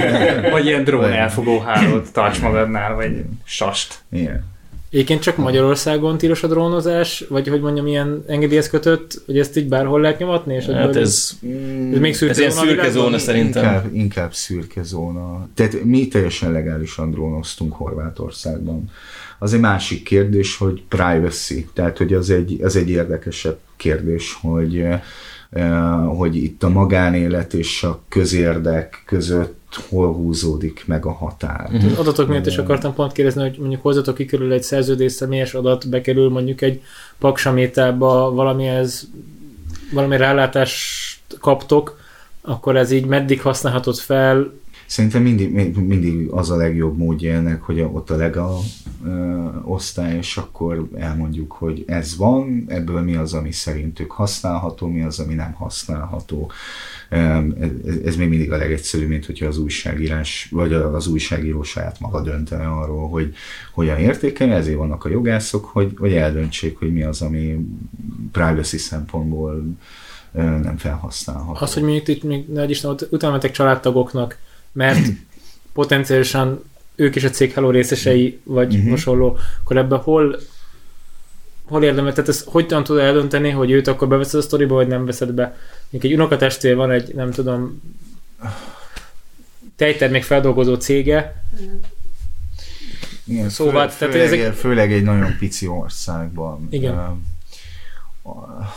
[0.52, 3.98] Vagy ilyen drón elfogó hálót tarts magadnál, vagy sast.
[4.10, 4.53] Igen.
[4.94, 9.68] Egyébként csak Magyarországon tilos a drónozás, vagy hogy mondjam, ilyen engedélyhez kötött, hogy ezt így
[9.68, 10.54] bárhol lehet nyomatni?
[10.54, 11.30] És Hát ez,
[11.92, 13.64] ez még szürke ez ilyen szürke zóna szerintem.
[13.64, 15.48] Inkább, inkább szürke zóna.
[15.54, 18.90] Tehát mi teljesen legálisan drónoztunk Horvátországban.
[19.38, 24.84] Az egy másik kérdés, hogy privacy, tehát hogy az egy, az egy érdekesebb kérdés, hogy,
[25.50, 31.70] eh, hogy itt a magánélet és a közérdek között hol húzódik meg a határ.
[31.74, 35.88] Az adatok miatt is akartam pont kérdezni, hogy mondjuk hozzatok kikerül egy szerződés személyes adat,
[35.88, 36.82] bekerül mondjuk egy
[37.18, 39.08] paksamétába valamihez,
[39.92, 41.98] valami rálátást kaptok,
[42.40, 44.52] akkor ez így meddig használhatod fel,
[44.86, 48.58] Szerintem mindig, mindig az a legjobb módja ennek, hogy ott a legal
[49.64, 55.18] osztály, és akkor elmondjuk, hogy ez van, ebből mi az, ami szerintük használható, mi az,
[55.18, 56.50] ami nem használható.
[58.04, 62.66] Ez, még mindig a legegyszerűbb, mint hogyha az újságírás, vagy az újságíró saját maga döntene
[62.66, 63.34] arról, hogy
[63.72, 67.66] hogyan értékelje, ezért vannak a jogászok, hogy, hogy eldöntsék, hogy mi az, ami
[68.32, 69.64] privacy szempontból
[70.32, 71.64] nem felhasználható.
[71.64, 74.38] az, hogy mondjuk itt még Isten, ut- utána mentek családtagoknak,
[74.74, 75.06] mert
[75.72, 78.90] potenciálisan ők is a cég Hello részesei, vagy Mhm.
[78.90, 80.38] hasonló, akkor ebben hol
[81.64, 85.04] hol érdemes, tehát ezt hogyan tudod eldönteni, hogy őt akkor beveszed a sztoriba, vagy nem
[85.04, 85.56] veszed be.
[85.90, 87.82] Mondjuk egy unokatestvér van egy, nem tudom,
[89.76, 91.42] tejtermék feldolgozó cége,
[93.26, 96.66] Igen, Szóval, főleg, tehát főleg, ezek- főleg egy nagyon pici országban.
[96.70, 96.94] Igen.
[96.94, 98.74] Ö, a-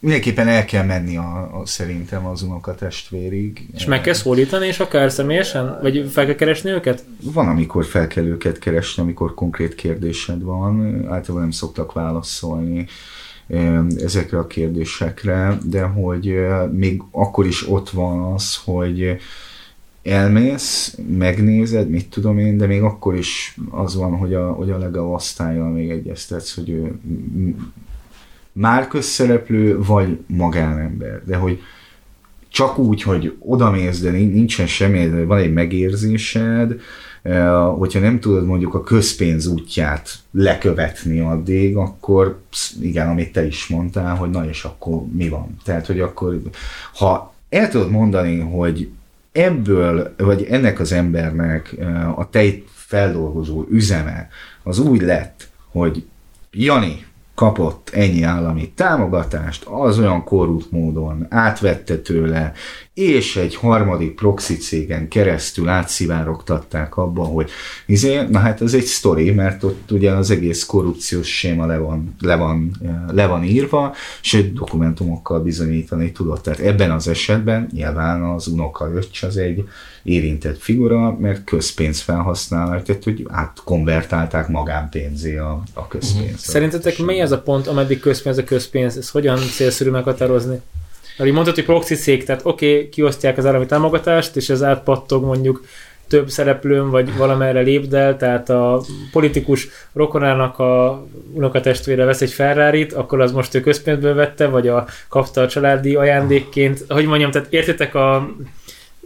[0.00, 3.68] Mindenképpen el kell menni a, a, szerintem az unokatestvérig.
[3.74, 5.78] és meg kell szólítani, és akár személyesen?
[5.82, 7.04] Vagy fel kell keresni őket?
[7.22, 10.94] Van, amikor fel kell őket keresni, amikor konkrét kérdésed van.
[10.94, 12.86] Általában nem szoktak válaszolni
[13.98, 19.16] ezekre a kérdésekre, de hogy ö, még akkor is ott van az, hogy
[20.02, 24.78] elmész, megnézed, mit tudom én, de még akkor is az van, hogy a, hogy a
[24.78, 26.98] legal osztályjal még egyeztetsz, hogy ő
[28.58, 31.62] már közszereplő, vagy magánember, de hogy
[32.48, 36.80] csak úgy, hogy odamész, de nin- nincsen semmi, de van egy megérzésed,
[37.22, 42.40] eh, hogyha nem tudod mondjuk a közpénz útját lekövetni addig, akkor
[42.80, 45.56] igen, amit te is mondtál, hogy na és akkor mi van?
[45.64, 46.40] Tehát, hogy akkor,
[46.94, 48.88] ha el tudod mondani, hogy
[49.32, 54.28] ebből, vagy ennek az embernek eh, a tej feldolgozó üzeme
[54.62, 56.04] az úgy lett, hogy
[56.52, 57.06] Jani
[57.38, 62.52] kapott ennyi állami támogatást, az olyan korrupt módon átvette tőle,
[62.98, 67.50] és egy harmadik proxy cégen keresztül átszivárogtatták abba, hogy
[67.86, 72.14] izé, na hát ez egy sztori, mert ott ugye az egész korrupciós séma le van,
[72.20, 72.70] le van,
[73.12, 76.42] le van írva, sőt dokumentumokkal bizonyítani tudott.
[76.42, 79.68] Tehát ebben az esetben nyilván az unoka öccse az egy
[80.02, 86.44] érintett figura, mert közpénz felhasználnak, tehát hogy átkonvertálták magánpénzé a, a közpénzt.
[86.44, 88.96] Szerintetek mely az a pont, ameddig közpénz a közpénz?
[88.96, 90.60] Ez hogyan célszerű meghatározni?
[91.18, 95.24] Mert mondtad, hogy proxy cég, tehát oké, okay, kiosztják az állami támogatást, és ez átpattog
[95.24, 95.64] mondjuk
[96.08, 103.20] több szereplőn, vagy valamerre lépdel, tehát a politikus rokonának a unokatestvére vesz egy ferrari akkor
[103.20, 106.84] az most ő közpénzből vette, vagy a kapta a családi ajándékként.
[106.88, 108.30] Hogy mondjam, tehát értitek a...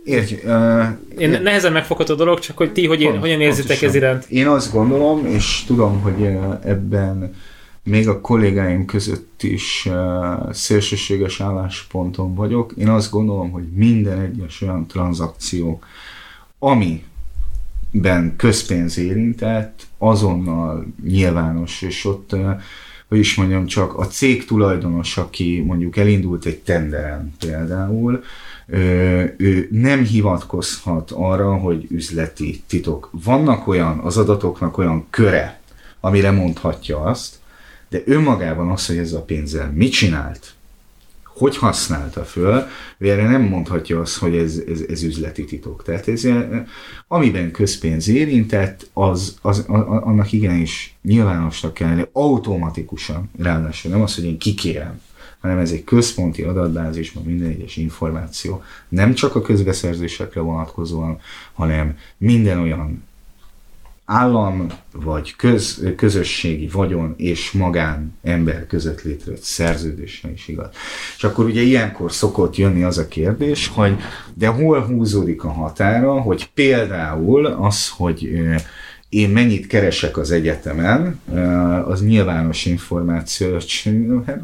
[0.04, 0.84] Értj, uh,
[1.18, 3.88] Én nehezen megfogható dolog, csak hogy ti hogy, Pont- hogyan érzitek pontosan.
[3.88, 4.24] ez iránt.
[4.28, 6.28] Én azt gondolom, és tudom, hogy
[6.64, 7.34] ebben
[7.84, 12.72] még a kollégáim között is uh, szélsőséges állásponton vagyok.
[12.76, 15.80] Én azt gondolom, hogy minden egyes olyan tranzakció,
[16.58, 22.60] amiben közpénz érintett, azonnal nyilvános, és ott, uh,
[23.12, 28.22] hogy is mondjam, csak a cég tulajdonos, aki mondjuk elindult egy tenderen például,
[28.66, 33.10] ö, ő nem hivatkozhat arra, hogy üzleti titok.
[33.24, 35.60] Vannak olyan, az adatoknak olyan köre,
[36.00, 37.38] amire mondhatja azt,
[37.92, 40.54] de önmagában az, hogy ez a pénzzel mit csinált,
[41.24, 42.66] hogy használta föl,
[42.98, 45.82] erre nem mondhatja azt, hogy ez, ez, ez üzleti titok.
[45.82, 46.28] Tehát ez,
[47.08, 54.02] amiben közpénz érintett, az, az, a- a- annak igenis nyilvánosnak kell lenni, automatikusan, ráadásul nem
[54.02, 55.00] az, hogy én kikérem,
[55.40, 61.18] hanem ez egy központi adatbázisban minden egyes információ, nem csak a közbeszerzésekre vonatkozóan,
[61.52, 63.02] hanem minden olyan
[64.12, 70.68] állam vagy köz, közösségi vagyon és magán ember között létrejött szerződésre is igaz.
[71.16, 73.96] És akkor ugye ilyenkor szokott jönni az a kérdés, hogy
[74.34, 78.30] de hol húzódik a határa, hogy például az, hogy
[79.08, 81.20] én mennyit keresek az egyetemen,
[81.84, 83.58] az nyilvános információ,
[84.26, 84.40] hát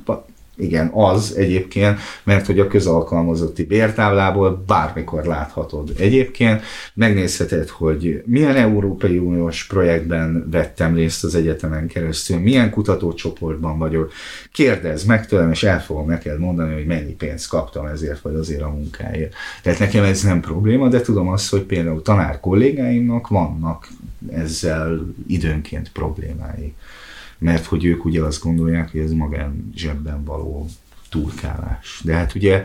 [0.58, 5.92] igen, az egyébként, mert hogy a közalkalmazotti bértáblából bármikor láthatod.
[5.98, 6.62] Egyébként
[6.94, 14.12] megnézheted, hogy milyen Európai Uniós projektben vettem részt az egyetemen keresztül, milyen kutatócsoportban vagyok.
[14.52, 18.62] Kérdezz meg tőlem, és el fogom neked mondani, hogy mennyi pénzt kaptam ezért, vagy azért
[18.62, 19.34] a munkáért.
[19.62, 23.88] Tehát nekem ez nem probléma, de tudom azt, hogy például tanár kollégáimnak vannak
[24.32, 26.74] ezzel időnként problémái
[27.38, 30.68] mert hogy ők ugye azt gondolják, hogy ez magán zsebben való
[31.10, 32.00] turkálás.
[32.04, 32.64] De hát ugye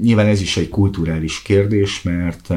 [0.00, 2.54] nyilván ez is egy kulturális kérdés, mert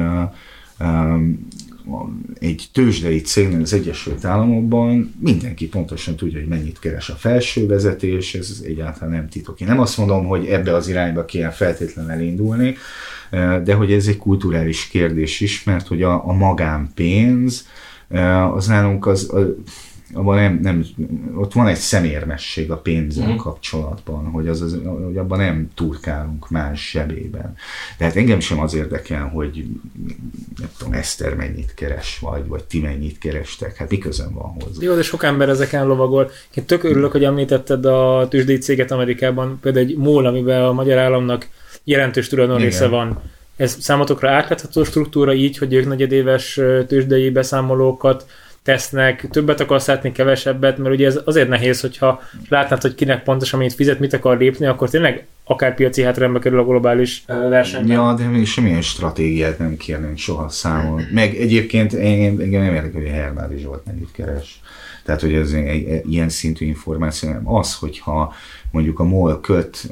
[2.38, 8.34] egy tőzsdei cégnél az Egyesült Államokban mindenki pontosan tudja, hogy mennyit keres a felső vezetés,
[8.34, 9.60] ez egyáltalán nem titok.
[9.60, 12.76] Én nem azt mondom, hogy ebbe az irányba kéne feltétlenül elindulni,
[13.64, 17.66] de hogy ez egy kulturális kérdés is, mert hogy a, a magánpénz,
[18.54, 19.46] az nálunk az, az
[20.12, 20.84] abban nem, nem,
[21.34, 23.36] ott van egy szemérmesség a pénzzel mm.
[23.36, 27.54] kapcsolatban, hogy, az, az, hogy abban nem turkálunk más zsebében.
[27.98, 29.64] Tehát engem sem az érdekel, hogy
[30.58, 34.78] nem tudom, Eszter mennyit keres, vagy, vagy ti mennyit kerestek, hát mi közön van hozzá.
[34.80, 36.30] Jó, de sok ember ezeken lovagol.
[36.54, 40.98] Én tök örülök, hogy említetted a tűzsdei céget Amerikában, például egy MOL, amiben a magyar
[40.98, 41.48] államnak
[41.84, 43.20] jelentős tulajdon része van.
[43.56, 48.26] Ez számotokra átlátható struktúra így, hogy ők negyedéves tőzsdei beszámolókat
[48.68, 53.58] tesznek, többet akarsz látni, kevesebbet, mert ugye ez azért nehéz, hogyha látnád, hogy kinek pontosan
[53.58, 57.96] mennyit fizet, mit akar lépni, akkor tényleg akár piaci hátrányba kerül a globális versenyben.
[57.96, 61.02] Ja, de még semmilyen stratégiát nem kérnénk soha számon.
[61.12, 64.60] Meg egyébként én, engem nem érdekel, hogy a Hermádi Zsolt mennyit keres.
[65.04, 68.34] Tehát, hogy ez egy, ilyen szintű információ nem az, hogyha
[68.70, 69.90] mondjuk a MOL köt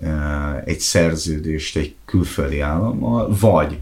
[0.64, 3.78] egy szerződést egy külföldi állammal, vagy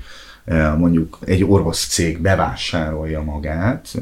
[0.78, 3.94] mondjuk egy orosz cég bevásárolja magát,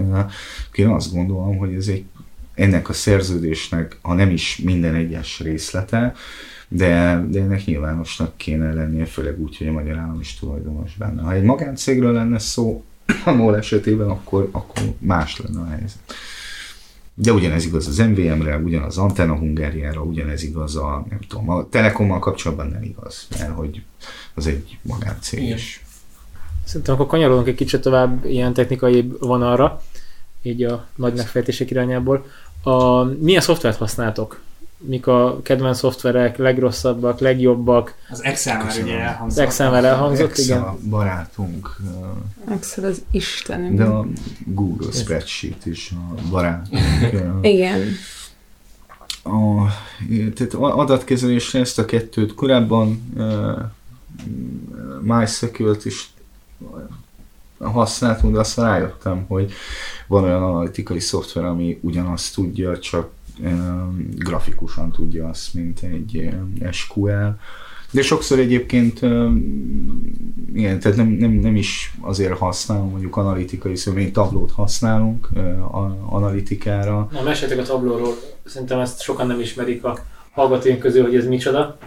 [0.73, 2.05] én azt gondolom, hogy ez egy,
[2.55, 6.15] ennek a szerződésnek, ha nem is minden egyes részlete,
[6.69, 11.23] de, de ennek nyilvánosnak kéne lennie, főleg úgy, hogy a magyar állam is tulajdonos benne.
[11.23, 12.85] Ha egy magáncégről lenne szó,
[13.25, 16.15] a MOL esetében, akkor, akkor más lenne a helyzet.
[17.15, 22.19] De ugyanez igaz az MVM-re, ugyanaz Antenna Hungáriára, ugyanez igaz a, nem tudom, a Telekommal
[22.19, 23.83] kapcsolatban nem igaz, mert hogy
[24.35, 25.49] az egy magáncég.
[25.49, 25.82] is.
[26.65, 29.83] Szerintem akkor kanyarodunk egy kicsit tovább ilyen technikai vonalra,
[30.43, 32.27] így a nagy megfejtések irányából.
[32.63, 34.41] A, milyen szoftvert használtok?
[34.79, 37.95] Mik a kedvenc szoftverek, legrosszabbak, legjobbak?
[38.11, 39.39] Az Excel már ugye elhangzott.
[39.39, 40.69] Az Excel már elhangzott, Excel igen.
[40.69, 41.77] a barátunk.
[42.51, 43.79] Excel az Istenünk.
[43.79, 44.07] De a
[44.47, 46.83] Google Spreadsheet is a barátunk.
[47.43, 47.81] Igen.
[49.25, 49.67] A,
[50.35, 53.13] tehát adatkezelésre ezt a kettőt korábban
[55.03, 56.12] MySQL-t is
[57.59, 59.53] használtunk, de aztán rájöttem, hogy
[60.07, 63.11] van olyan analitikai szoftver, ami ugyanazt tudja, csak
[64.17, 66.31] grafikusan tudja azt, mint egy
[66.71, 67.29] SQL.
[67.91, 69.01] De sokszor egyébként
[70.55, 75.29] igen, tehát nem, nem, nem is azért használom mondjuk analitikai szöveg, tablót használunk
[76.11, 77.09] analitikára.
[77.13, 79.99] Na, meséltek a tablóról, szerintem ezt sokan nem ismerik a
[80.33, 81.79] hallgatóink közül, hogy ez micsoda.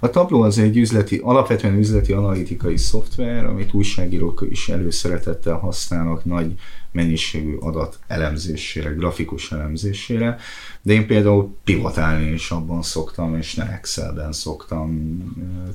[0.00, 6.54] A Tableau az egy üzleti, alapvetően üzleti analitikai szoftver, amit újságírók is előszeretettel használnak nagy
[6.92, 10.38] mennyiségű adat elemzésére, grafikus elemzésére,
[10.82, 15.18] de én például pivotálni is abban szoktam, és ne Excelben szoktam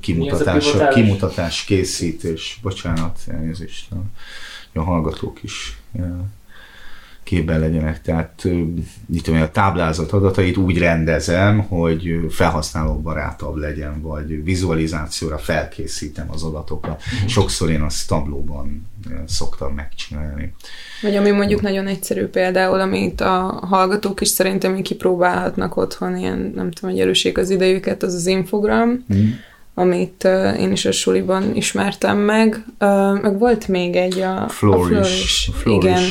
[0.00, 3.88] kimutatás, kimutatás készítés, bocsánat, elnézést,
[4.72, 5.78] a hallgatók is
[7.26, 8.02] képben legyenek.
[8.02, 8.48] Tehát
[9.06, 16.42] mit tudom, a táblázat adatait úgy rendezem, hogy felhasználó barátabb legyen, vagy vizualizációra felkészítem az
[16.42, 17.02] adatokat.
[17.20, 17.26] Mhm.
[17.26, 18.86] Sokszor én azt tablóban
[19.26, 20.54] szoktam megcsinálni.
[21.02, 26.70] Vagy ami mondjuk nagyon egyszerű például, amit a hallgatók is szerintem kipróbálhatnak otthon, ilyen nem
[26.70, 29.28] tudom, hogy erőség az idejüket, az az infogram, mm
[29.78, 32.64] amit uh, én is a suliban ismertem meg.
[32.80, 34.90] Uh, meg volt még egy a Flourish.
[34.90, 35.50] A Flourish.
[35.52, 35.86] Flourish.
[35.86, 36.02] Igen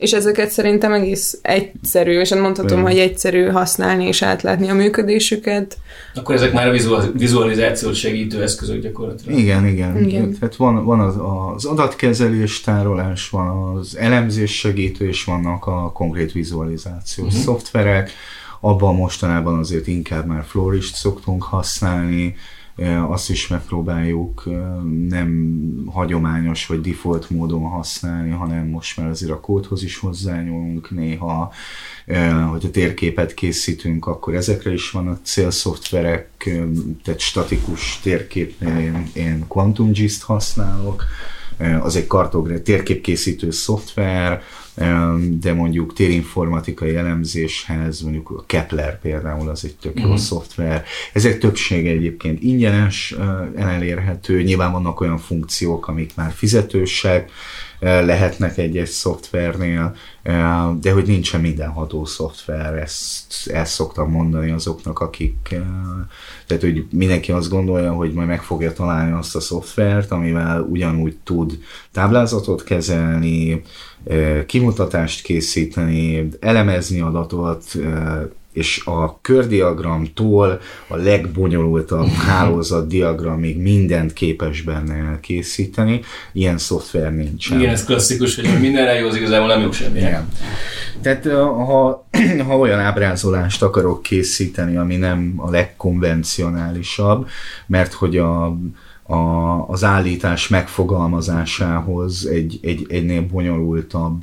[0.00, 2.90] és ezeket szerintem egész egyszerű, és mondhatom, Olyan.
[2.90, 5.78] hogy egyszerű használni és átlátni a működésüket.
[6.14, 6.72] Akkor ezek már a
[7.12, 9.38] vizualizációt segítő eszközök gyakorlatilag.
[9.38, 9.98] Igen, igen.
[9.98, 10.36] igen.
[10.38, 11.14] Tehát van, van az,
[11.54, 17.42] az adatkezelés, tárolás, van az elemzés segítő, és vannak a konkrét vizualizációs uh-huh.
[17.42, 18.10] szoftverek.
[18.60, 22.36] Abban mostanában azért inkább már Florist szoktunk használni,
[23.08, 24.44] azt is megpróbáljuk
[25.08, 31.52] nem hagyományos vagy default módon használni, hanem most már azért a kódhoz is hozzányúlunk néha,
[32.50, 36.50] hogy a térképet készítünk, akkor ezekre is vannak célszoftverek,
[37.04, 41.04] tehát statikus térképnél én, én QuantumGIS-t használok,
[41.80, 44.42] az egy kartográf, térképkészítő szoftver,
[45.40, 50.18] de mondjuk térinformatikai elemzéshez, mondjuk a Kepler például az egy tök jó uh-huh.
[50.18, 50.84] szoftver.
[51.12, 53.14] Ezek többsége egyébként ingyenes,
[53.56, 57.30] elérhető, nyilván vannak olyan funkciók, amik már fizetősek,
[57.80, 59.96] lehetnek egy-egy szoftvernél,
[60.80, 65.48] de hogy nincsen mindenható szoftver, ezt, ezt szoktam mondani azoknak, akik,
[66.46, 71.16] tehát hogy mindenki azt gondolja, hogy majd meg fogja találni azt a szoftvert, amivel ugyanúgy
[71.24, 71.58] tud
[71.92, 73.62] táblázatot kezelni,
[74.46, 77.64] kimutatást készíteni, elemezni adatot,
[78.52, 86.00] és a kördiagramtól a legbonyolultabb hálózatdiagramig mindent képes benne elkészíteni.
[86.32, 87.58] Ilyen szoftver nincsen.
[87.58, 89.98] Igen, ez klasszikus, hogy mindenre jó, az igazából nem jó semmi.
[89.98, 90.28] Igen.
[91.02, 92.06] Tehát ha,
[92.46, 97.28] ha olyan ábrázolást akarok készíteni, ami nem a legkonvencionálisabb,
[97.66, 98.56] mert hogy a
[99.10, 104.22] a, az állítás megfogalmazásához egy, egy, egynél bonyolultabb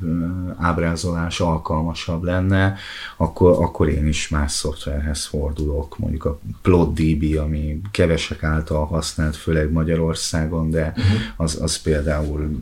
[0.57, 2.75] ábrázolás alkalmasabb lenne,
[3.17, 9.71] akkor, akkor én is más szoftverhez fordulok, mondjuk a PlotDB, ami kevesek által használt, főleg
[9.71, 11.19] Magyarországon, de uh-huh.
[11.35, 12.59] az, az például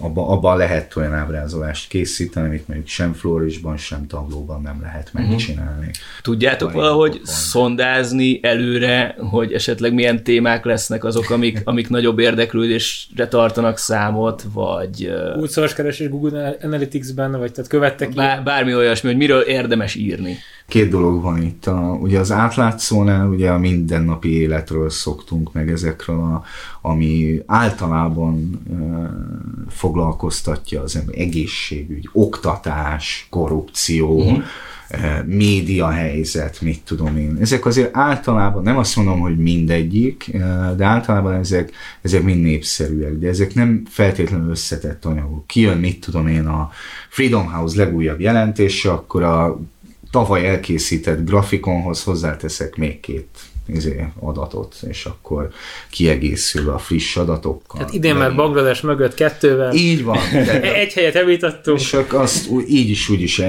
[0.00, 5.22] abban abba lehet olyan ábrázolást készíteni, amit mondjuk sem Florisban, sem tablóban nem lehet mhm.
[5.22, 5.90] megcsinálni.
[6.22, 13.78] Tudjátok valahogy szondázni előre, hogy esetleg milyen témák lesznek azok, amik, amik nagyobb érdeklődésre tartanak
[13.78, 15.12] számot, vagy...
[15.74, 20.36] keresés Google Analytics-ben, vagy tehát követtek bár, Bármi olyasmi, hogy miről érdemes írni.
[20.68, 21.66] Két dolog van itt.
[21.66, 26.44] A, ugye az átlátszónál ugye a mindennapi életről szoktunk meg ezekről, a,
[26.80, 28.74] ami általában e,
[29.68, 34.44] foglalkoztatja az ember, egészségügy, oktatás, korrupció, uh-huh
[35.26, 37.36] média helyzet, mit tudom én.
[37.40, 40.30] Ezek azért általában, nem azt mondom, hogy mindegyik,
[40.76, 41.72] de általában ezek,
[42.02, 45.46] ezek mind népszerűek, de ezek nem feltétlenül összetett anyagok.
[45.46, 46.70] Kijön, mit tudom én, a
[47.08, 49.60] Freedom House legújabb jelentése, akkor a
[50.10, 53.28] tavaly elkészített grafikonhoz hozzáteszek még két
[53.74, 55.50] izé, adatot, és akkor
[55.90, 57.80] kiegészül a friss adatokkal.
[57.80, 59.74] Hát idén már Banglades mögött kettővel.
[59.74, 60.18] Így van.
[60.32, 61.80] De, egy helyet elvitattunk.
[61.80, 63.42] És azt így is úgy is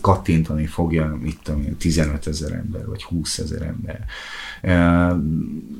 [0.00, 4.04] kattintani fogja, mit tudom én, 15 ezer ember, vagy 20 ezer ember.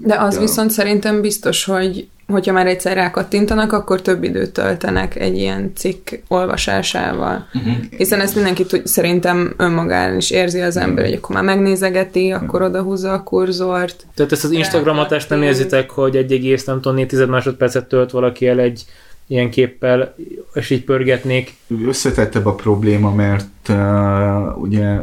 [0.03, 5.17] De az de, viszont szerintem biztos, hogy hogyha már egyszer rákattintanak, akkor több időt töltenek
[5.17, 7.47] egy ilyen cikk olvasásával.
[7.55, 7.75] Uh-huh.
[7.97, 12.63] Hiszen ezt mindenki tud, szerintem önmagán is érzi az ember, hogy akkor már megnézegeti, akkor
[12.63, 14.07] odahúzza a kurzort.
[14.15, 18.47] Tehát ezt az Instagramatást nem érzitek, hogy egy egész, nem tudom, 4 másodpercet tölt valaki
[18.47, 18.85] el egy
[19.27, 20.15] ilyen képpel,
[20.55, 21.55] és így pörgetnék.
[21.87, 25.01] Összetettebb a probléma, mert uh, ugye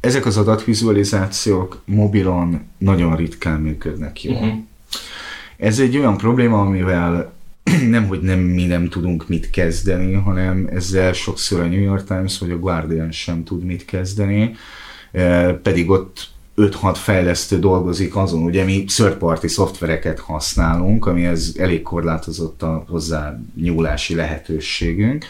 [0.00, 4.34] ezek az adatvizualizációk mobilon nagyon ritkán működnek jól.
[4.34, 4.58] Uh-huh.
[5.60, 7.32] Ez egy olyan probléma, amivel
[7.88, 12.38] nem, hogy nem mi nem tudunk mit kezdeni, hanem ezzel sokszor a New York Times
[12.38, 14.54] vagy a Guardian sem tud mit kezdeni,
[15.12, 21.54] e, pedig ott 5-6 fejlesztő dolgozik azon, ugye mi third party szoftvereket használunk, ami ez
[21.58, 25.24] elég korlátozott a hozzá nyúlási lehetőségünk,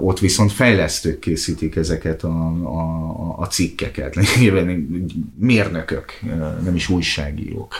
[0.00, 4.16] ott viszont fejlesztők készítik ezeket a, a, a cikkeket,
[5.38, 6.20] mérnökök,
[6.64, 7.74] nem is újságírók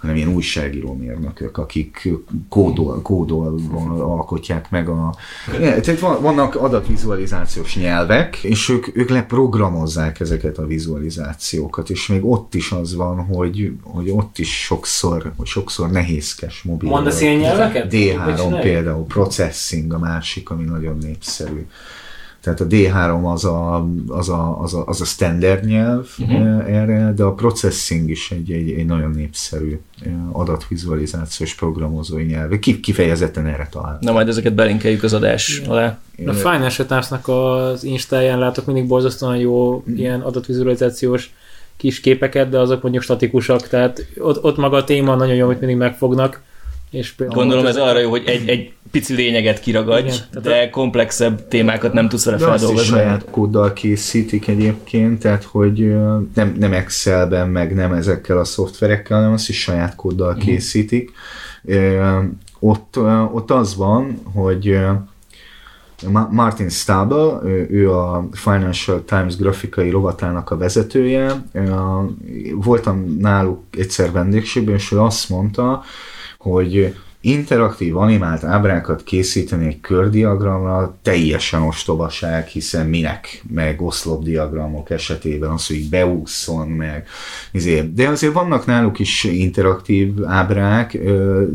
[0.00, 2.08] hanem ilyen újságíró mérnökök, akik
[2.48, 3.60] kódol, kódol
[4.00, 5.14] alkotják meg a...
[5.58, 12.72] Tehát vannak adatvizualizációs nyelvek, és ők, ők leprogramozzák ezeket a vizualizációkat, és még ott is
[12.72, 16.88] az van, hogy, hogy ott is sokszor, hogy sokszor nehézkes mobil.
[16.88, 17.86] Mondasz ilyen nyelveket?
[17.90, 21.66] D3 például, processing a másik, ami nagyon népszerű.
[22.40, 26.74] Tehát a D3 az a, az a, az a, az a standard nyelv uh-huh.
[26.74, 32.58] erre, de a processing is egy, egy, egy nagyon népszerű eh, adatvizualizációs programozói nyelv.
[32.58, 33.98] Kifejezetten erre talál.
[34.00, 35.98] Na majd ezeket belinkeljük az adás alá.
[36.26, 39.96] A Financial times az Instáján látok mindig borzasztóan jó mm.
[39.96, 41.30] ilyen adatvizualizációs
[41.76, 45.60] kis képeket, de azok mondjuk statikusak, tehát ott, ott maga a téma nagyon jó, amit
[45.60, 46.42] mindig megfognak.
[46.90, 50.70] És Gondolom ez arra jó, hogy egy, egy pici lényeget kiragadj, Igen, de a...
[50.70, 52.74] komplexebb témákat nem tudsz vele feldolgozni.
[52.74, 55.94] Azt is saját kóddal készítik egyébként, tehát hogy
[56.34, 60.40] nem, nem Excelben, meg nem ezekkel a szoftverekkel, hanem azt is saját kóddal mhm.
[60.40, 61.12] készítik.
[62.58, 62.98] Ott,
[63.32, 64.78] ott az van, hogy
[66.30, 67.38] Martin Stable,
[67.70, 71.44] ő a Financial Times grafikai rovatának a vezetője.
[72.54, 75.82] Voltam náluk egyszer vendégségben, és ő azt mondta,
[76.40, 85.66] hogy interaktív animált ábrákat készíteni egy kördiagramra teljesen ostobaság, hiszen minek, meg oszlopdiagramok esetében az,
[85.66, 87.06] hogy beúszon, meg
[87.52, 87.80] izé.
[87.80, 90.98] de azért vannak náluk is interaktív ábrák,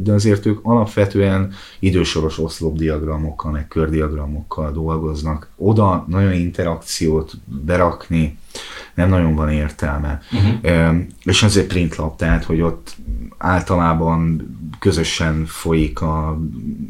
[0.04, 5.50] de azért ők alapvetően idősoros oszlopdiagramokkal, meg kördiagramokkal dolgoznak.
[5.56, 7.32] Oda nagyon interakciót
[7.66, 8.38] berakni,
[8.96, 10.22] nem nagyon van értelme.
[10.32, 10.96] Uh-huh.
[11.24, 12.96] És ez egy printlap, tehát, hogy ott
[13.38, 16.42] általában közösen folyik a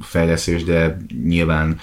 [0.02, 1.80] fejlesztés, de nyilván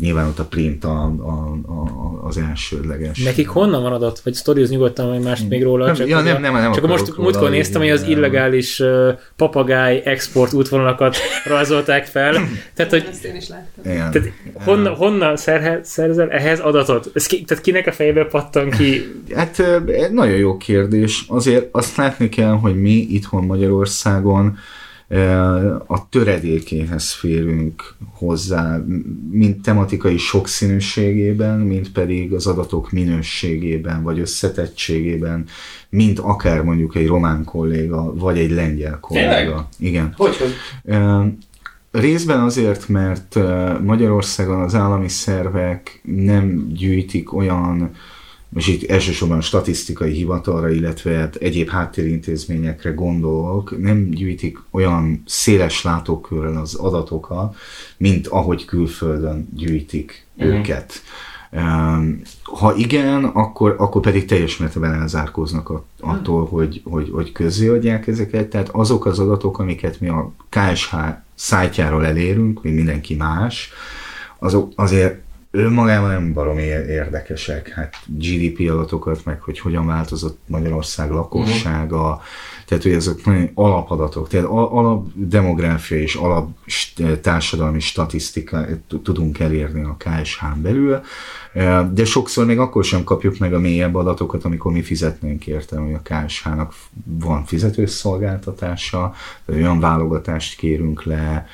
[0.00, 3.22] nyilván ott a print a, a, a, az elsődleges.
[3.22, 4.20] Nekik honnan van adat?
[4.24, 5.86] Vagy sztoriz nyugodtan, vagy mást még róla?
[5.86, 10.02] Nem, csak ja, nem, nem, nem csak most múltkor néztem, hogy az illegális uh, papagáj
[10.04, 12.32] export útvonalakat rajzolták fel.
[12.74, 13.92] Tehát, hogy, Ezt én is láttam.
[13.92, 14.10] Igen.
[14.10, 17.10] tehát honnan, honnan szerhe, szerzel ehhez adatot?
[17.14, 19.02] Ez ki, tehát kinek a fejébe pattan ki?
[19.34, 19.62] Hát
[20.12, 21.24] nagyon jó kérdés.
[21.28, 24.58] Azért azt látni kell, hogy mi itthon Magyarországon
[25.86, 28.84] a töredékéhez férünk hozzá,
[29.30, 35.44] mint tematikai sokszínűségében, mint pedig az adatok minőségében, vagy összetettségében,
[35.88, 39.30] mint akár mondjuk egy román kolléga, vagy egy lengyel kolléga.
[39.30, 39.64] Tényleg?
[39.78, 40.14] Igen.
[40.16, 40.54] Hogy, hogy?
[41.90, 43.38] Részben azért, mert
[43.84, 47.90] Magyarországon az állami szervek nem gyűjtik olyan
[48.56, 56.56] és itt elsősorban statisztikai hivatalra, illetve hát egyéb háttérintézményekre gondolok, nem gyűjtik olyan széles látókörrel
[56.56, 57.56] az adatokat,
[57.96, 60.54] mint ahogy külföldön gyűjtik uh-huh.
[60.54, 61.02] őket.
[62.42, 68.48] Ha igen, akkor, akkor pedig teljes mértékben elzárkóznak attól, hogy, hogy, hogy közéadják ezeket.
[68.48, 70.94] Tehát azok az adatok, amiket mi a KSH
[71.34, 73.72] szájtjáról elérünk, mint mindenki más,
[74.38, 77.68] azok azért önmagában nem baromi érdekesek.
[77.68, 82.22] Hát GDP adatokat, meg hogy hogyan változott Magyarország lakossága, uh-huh.
[82.66, 86.48] tehát hogy ezek nagyon alapadatok, tehát alap demográfia és alap
[87.20, 88.66] társadalmi statisztika
[89.02, 91.00] tudunk elérni a KSH-n belül,
[91.92, 95.92] de sokszor még akkor sem kapjuk meg a mélyebb adatokat, amikor mi fizetnénk érte, hogy
[95.92, 96.74] a KSH-nak
[97.04, 99.14] van fizetőszolgáltatása,
[99.48, 101.46] olyan válogatást kérünk le,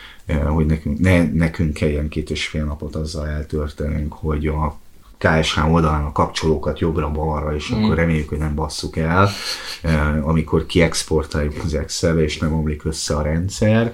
[0.47, 4.79] hogy nekünk, ne, nekünk kelljen két és fél napot azzal eltörtenünk, hogy a
[5.19, 7.83] KSH oldalán a kapcsolókat jobbra-balra, és mm.
[7.83, 9.29] akkor reméljük, hogy nem basszuk el,
[10.23, 13.93] amikor kiexportáljuk az excel és nem omlik össze a rendszer,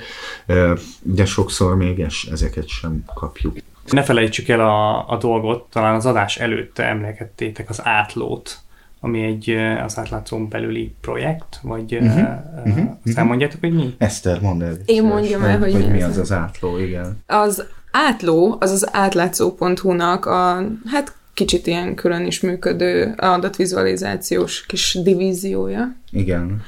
[1.03, 3.57] de sokszor még ezeket sem kapjuk.
[3.87, 8.62] Ne felejtsük el a, a dolgot, talán az adás előtt emlegettétek az átlót,
[9.05, 9.51] ami egy
[9.85, 12.19] az átlátszón belüli projekt, vagy uh-huh.
[12.19, 12.91] uh, uh-huh.
[13.15, 13.95] elmondjátok, hogy mi?
[13.99, 14.77] Eszter, mondd el.
[14.85, 17.19] Én mondjam el, hogy, hogy mi az az átló, igen.
[17.27, 25.97] Az átló, az az átlátszó.hu-nak a, hát kicsit ilyen külön is működő adatvizualizációs kis divíziója.
[26.11, 26.63] Igen.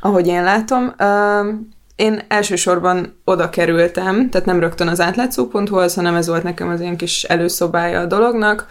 [0.00, 0.94] Ahogy én látom.
[1.96, 6.96] Én elsősorban oda kerültem, tehát nem rögtön az átlátszó.hu-hoz, hanem ez volt nekem az ilyen
[6.96, 8.66] kis előszobája a dolognak,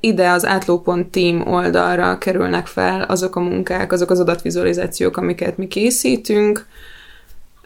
[0.00, 6.66] ide az átló.team oldalra kerülnek fel azok a munkák, azok az adatvizualizációk, amiket mi készítünk,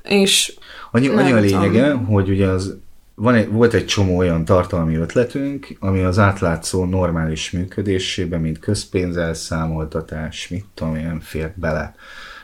[0.02, 0.54] és
[0.90, 2.76] Annyi, annyi a lényege, hogy ugye az
[3.14, 10.48] van egy, volt egy csomó olyan tartalmi ötletünk, ami az átlátszó normális működésében, mint közpénzelszámoltatás,
[10.48, 11.94] mit tudom én, fér bele.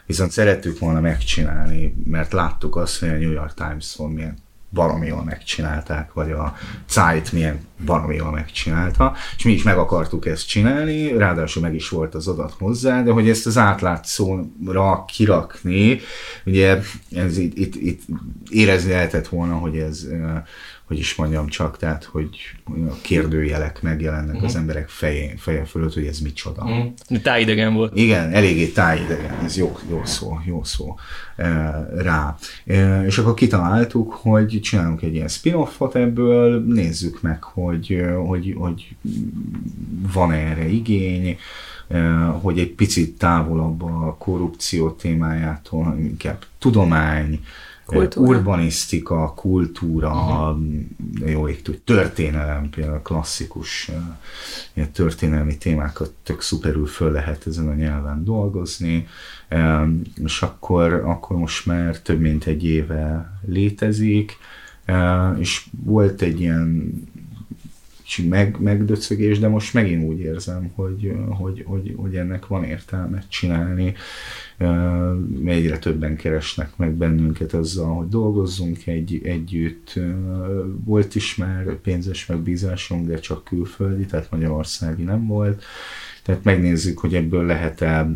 [0.06, 4.36] Viszont szerettük volna megcsinálni, mert láttuk azt, hogy a New York Times-on milyen
[4.70, 6.56] baromi jól megcsinálták, vagy a
[6.88, 11.88] Zeit milyen baromi jól megcsinálta, és mi is meg akartuk ezt csinálni, ráadásul meg is
[11.88, 16.00] volt az adat hozzá, de hogy ezt az átlátszóra kirakni,
[16.44, 18.02] ugye ez itt, itt, itt
[18.50, 20.06] érezni lehetett volna, hogy ez
[20.88, 22.28] hogy is mondjam csak, tehát, hogy
[22.88, 24.44] a kérdőjelek megjelennek uh-huh.
[24.44, 24.60] az mhm.
[24.60, 26.62] emberek fején, feje fölött, hogy ez micsoda.
[26.62, 27.22] Uh-huh.
[27.22, 27.96] Tájidegen volt.
[27.96, 30.96] Igen, eléggé tájidegen, ez jó, jó szó, jó szó
[31.96, 32.36] rá.
[33.06, 38.96] És akkor kitaláltuk, hogy csinálunk egy ilyen spin-offot ebből, nézzük meg, hogy, hogy, hogy
[40.12, 41.38] van erre igény,
[42.40, 47.40] hogy egy picit távolabb a korrupció témájától, inkább tudomány,
[47.96, 48.28] kultúra.
[48.28, 51.30] urbanisztika, kultúra, uh-huh.
[51.30, 53.90] jó ég történelem, például klasszikus
[54.72, 59.06] ilyen történelmi témákat tök szuperül föl lehet ezen a nyelven dolgozni,
[60.24, 64.36] és akkor, akkor most már több mint egy éve létezik,
[65.38, 66.92] és volt egy ilyen
[68.16, 73.94] meg, megdöcögés, de most megint úgy érzem, hogy, hogy, hogy, hogy ennek van értelmet csinálni.
[75.44, 80.00] Egyre többen keresnek meg bennünket azzal, hogy dolgozzunk egy, együtt.
[80.84, 85.64] Volt is már pénzes megbízásunk, de csak külföldi, tehát Magyarországi nem volt.
[86.22, 88.10] Tehát megnézzük, hogy ebből lehet-e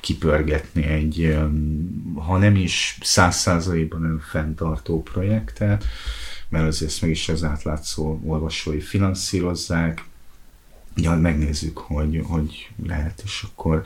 [0.00, 1.36] kipörgetni egy,
[2.14, 5.84] ha nem is száz százalékban önfenntartó projektet,
[6.52, 10.04] mert azért ezt meg is az átlátszó olvasói finanszírozzák,
[10.96, 13.82] ja, megnézzük, hogy, hogy lehet, és akkor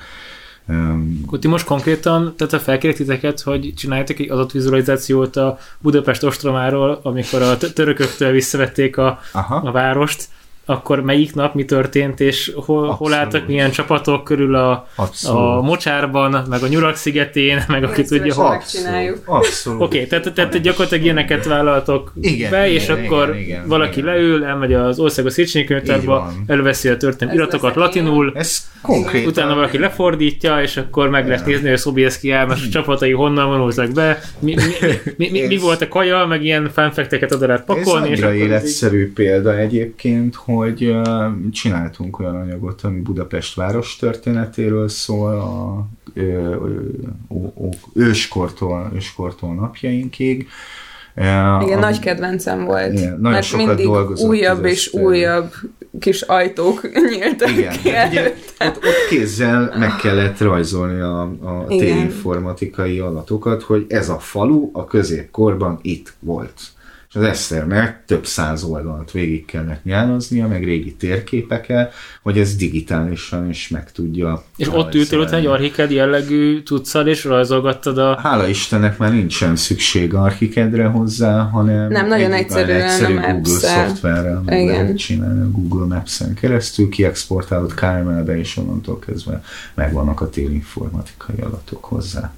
[0.69, 6.23] Um, akkor ti most konkrétan, tehát a felkérek titeket, hogy csináljátok egy adatvizualizációt a Budapest
[6.23, 10.29] ostromáról, amikor a törököktől visszavették a, a várost,
[10.69, 14.89] akkor melyik nap mi történt, és hol, hol álltak milyen csapatok körül a,
[15.25, 18.47] a mocsárban, meg a Nyurak szigetén, meg aki tudja, hol.
[18.47, 19.23] Abszolút.
[19.25, 19.83] Abszolút.
[19.83, 23.69] Oké, okay, tehát, tehát gyakorlatilag ilyeneket vállaltok igen, be, igen, és igen, akkor igen, igen,
[23.69, 24.15] valaki igen.
[24.15, 29.29] leül, elmegy az országos Széchenyi könyvtárba, előveszi a történet iratokat latinul, ez konkrétan.
[29.29, 33.93] utána valaki lefordítja, és akkor meg lehet nézni, hogy Szobieski elmes a csapatai honnan vonultak
[33.93, 34.63] be, mi, mi,
[35.17, 38.13] mi, mi, mi volt a kaja, meg ilyen fánfekteket oda lehet pakolni.
[38.13, 40.97] Ez annyira életszerű példa egyébként, hogy hogy
[41.53, 45.87] csináltunk olyan anyagot, ami Budapest város történetéről szól, a
[47.95, 50.49] őskortól, őskortól napjainkig.
[51.17, 52.93] Igen, a, nagy kedvencem volt.
[52.93, 55.53] Igen, nagyon mert sokat mindig újabb és újabb
[56.01, 61.65] kis ajtók nyíltak Igen, ki hát ugye, ott, ott kézzel meg kellett rajzolni a, a
[61.69, 66.61] térinformatikai adatokat, hogy ez a falu a középkorban itt volt
[67.17, 71.91] az Eszternek több száz oldalt végig kellett nyálaznia, meg régi térképekkel,
[72.23, 74.45] hogy ez digitálisan is meg tudja.
[74.57, 78.19] És ott ültél ott egy archiked jellegű tudszal, és rajzolgattad a...
[78.21, 84.43] Hála Istennek már nincsen szükség archikedre hozzá, hanem nem nagyon egyszerűen egyszerű a Google szoftverrel
[84.47, 89.43] lehet csinálni a Google Maps-en keresztül, kiexportálod KML-be, és onnantól kezdve
[89.75, 92.33] megvannak a térinformatikai adatok hozzá.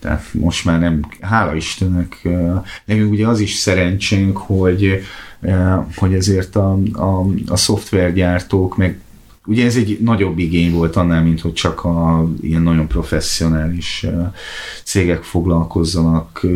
[0.00, 2.28] Tehát most már nem, hála Istennek,
[2.84, 5.02] nekünk ugye az is szerencsénk, hogy,
[5.96, 8.98] hogy ezért a, a, a szoftvergyártók, meg
[9.50, 14.06] Ugye ez egy nagyobb igény volt annál, mint hogy csak a ilyen nagyon professzionális
[14.84, 16.46] cégek foglalkozzanak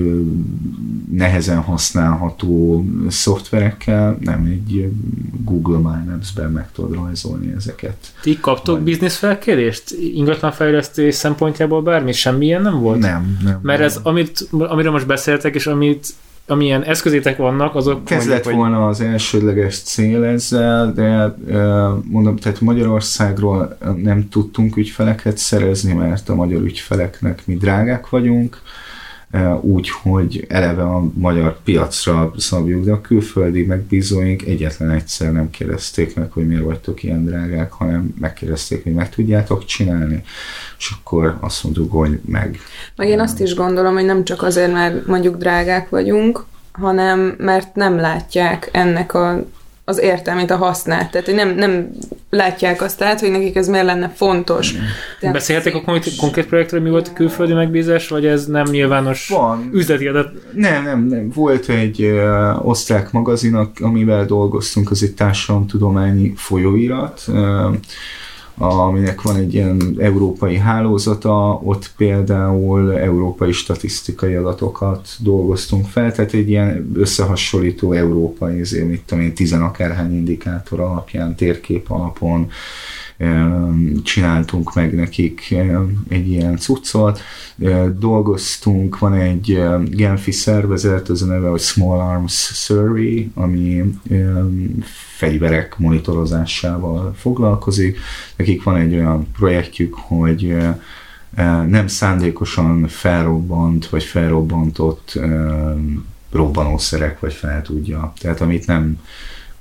[1.11, 4.90] nehezen használható szoftverekkel, nem egy
[5.45, 7.97] Google My Maps-ben meg tudod rajzolni ezeket.
[8.22, 8.84] Ti kaptok Vagy...
[8.84, 9.90] biznisz felkérést?
[10.14, 12.12] Ingatlanfejlesztés szempontjából bármi?
[12.12, 12.99] Semmilyen nem volt?
[12.99, 13.38] Nem.
[13.45, 13.88] nem Mert nem.
[13.88, 16.07] ez, amit, amiről most beszéltek, és amit
[16.47, 18.11] amilyen eszközétek vannak, azok...
[18.11, 18.88] Ez lett volna hogy...
[18.88, 21.36] az elsődleges cél ezzel, de
[22.05, 28.61] mondom, tehát Magyarországról nem tudtunk ügyfeleket szerezni, mert a magyar ügyfeleknek mi drágák vagyunk,
[29.61, 36.16] úgy, hogy eleve a magyar piacra szabjuk, de a külföldi megbízóink egyetlen egyszer nem kérdezték
[36.16, 40.22] meg, hogy miért vagytok ilyen drágák, hanem megkérdezték, hogy meg tudjátok csinálni,
[40.78, 42.59] és akkor azt mondtuk, hogy meg.
[42.97, 47.74] Meg én azt is gondolom, hogy nem csak azért, mert mondjuk drágák vagyunk, hanem mert
[47.74, 49.45] nem látják ennek a
[49.85, 51.11] az értelmét, a hasznát.
[51.11, 51.91] Tehát, hogy nem, nem
[52.30, 54.74] látják azt át, hogy nekik ez miért lenne fontos.
[55.20, 59.28] De Beszéltek a konkrét, konkrét projektről, mi volt a külföldi megbízás, vagy ez nem nyilvános
[59.28, 59.70] Van.
[59.72, 60.30] üzleti adat?
[60.53, 61.30] Nem, nem, nem.
[61.35, 67.22] Volt egy uh, osztrák magazin, amivel dolgoztunk, az egy társadalomtudományi folyóirat.
[67.28, 67.74] Uh,
[68.59, 76.48] aminek van egy ilyen európai hálózata, ott például európai statisztikai adatokat dolgoztunk fel, tehát egy
[76.48, 82.50] ilyen összehasonlító európai, ezért mit tudom én, tizenakárhány indikátor alapján, térkép alapon
[84.03, 85.55] csináltunk meg nekik
[86.09, 87.21] egy ilyen cuccot,
[87.99, 93.83] dolgoztunk, van egy Genfi szervezet, az a neve, hogy Small Arms Survey, ami
[95.17, 97.99] fegyverek monitorozásával foglalkozik.
[98.37, 100.57] Nekik van egy olyan projektjük, hogy
[101.69, 105.19] nem szándékosan felrobbant vagy felrobbantott
[106.31, 108.12] robbanószerek vagy fel tudja.
[108.21, 108.99] Tehát amit nem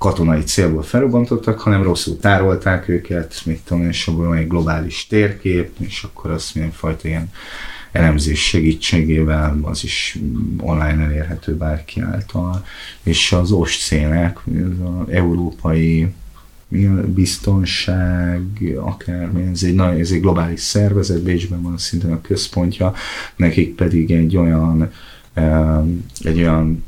[0.04, 6.04] katonai célból felrobbantottak, hanem rosszul tárolták őket, mit tudom, és abból egy globális térkép, és
[6.04, 7.30] akkor azt mindenfajta ilyen
[7.91, 10.20] elemzés segítségével, az is
[10.60, 12.66] online elérhető bárki által,
[13.04, 16.08] és az OSCE-nek, az európai
[17.06, 18.41] biztonság,
[18.76, 22.93] akár ez egy, nagy, ez egy globális szervezet, Bécsben van szintén a központja,
[23.36, 24.91] nekik pedig egy olyan
[26.24, 26.84] egy olyan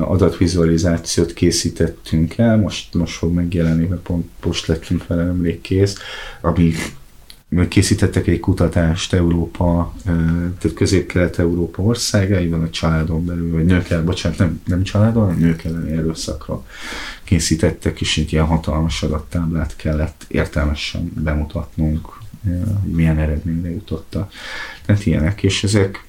[0.00, 5.96] adatvizualizációt készítettünk el, most, most fog megjelenni, mert pont post lettünk fel emlékkész,
[6.40, 6.74] ami
[7.68, 14.60] készítettek egy kutatást Európa, tehát közép-kelet-európa országaiban, a családon belül, vagy nők ellen, bocsánat, nem,
[14.66, 16.64] nem családon, hanem nők elleni erőszakra
[17.24, 22.08] készítettek, és egy ilyen hatalmas adattáblát kellett értelmesen bemutatnunk,
[22.82, 24.32] hogy milyen eredményre jutottak.
[24.86, 26.06] Tehát ilyenek, és ezek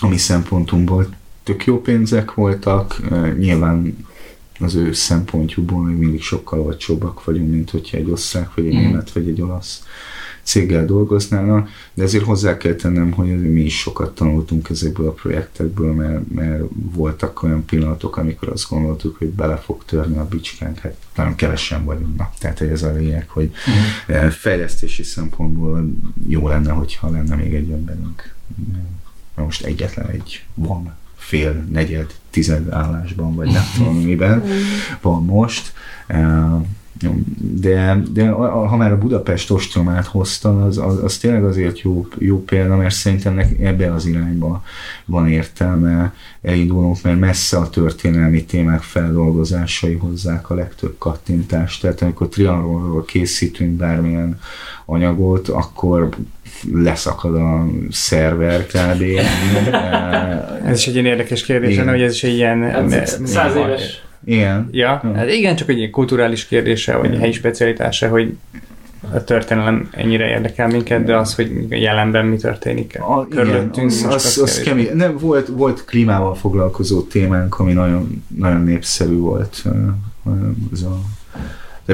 [0.00, 1.06] a mi szempontunkból
[1.42, 3.00] tök jó pénzek voltak,
[3.38, 4.06] nyilván
[4.62, 8.78] az ő szempontjukból még mindig sokkal olcsóbbak vagyunk, mint hogyha egy osztrák, vagy egy mm.
[8.78, 9.82] német, vagy egy olasz
[10.42, 15.92] céggel dolgoznának, de ezért hozzá kell tennem, hogy mi is sokat tanultunk ezekből a projektekből,
[15.92, 20.96] mert, mert voltak olyan pillanatok, amikor azt gondoltuk, hogy bele fog törni a bicskánk, hát
[21.16, 22.16] nagyon kevesen vagyunk.
[22.16, 23.50] Na, tehát ez a lényeg, hogy
[24.06, 24.30] uh-huh.
[24.30, 25.90] fejlesztési szempontból
[26.26, 28.34] jó lenne, hogyha lenne még egy emberünk.
[29.34, 34.44] Most egyetlen egy van fél, negyed, tized állásban, vagy nem tudom miben
[35.00, 35.72] van most.
[37.36, 42.44] De, de ha már a Budapest ostromát hozta, az, az, az tényleg azért jó, jó
[42.44, 44.62] példa, mert szerintem ebben az irányba
[45.04, 51.80] van értelme elindulnunk, mert messze a történelmi témák feldolgozásai hozzák a legtöbb kattintást.
[51.80, 54.40] Tehát amikor trianonról készítünk bármilyen
[54.84, 56.08] anyagot, akkor
[56.72, 59.02] leszakad a szerver kb.
[60.70, 62.62] ez is egy ilyen érdekes kérdés, hogy ez is egy ilyen...
[62.70, 64.02] Hát, száz éves.
[64.24, 64.68] Igen.
[64.70, 68.36] Ja, hát igen, csak egy ilyen kulturális kérdése, vagy helyi specialitása, hogy
[69.10, 73.92] a történelem ennyire érdekel minket, de az, hogy jelenben mi történik a, körülöttünk.
[73.92, 74.88] Igen, az, az, az kemény.
[74.94, 79.64] Nem, volt, volt klímával foglalkozó témánk, ami nagyon, nagyon népszerű volt.
[80.72, 81.00] Ez a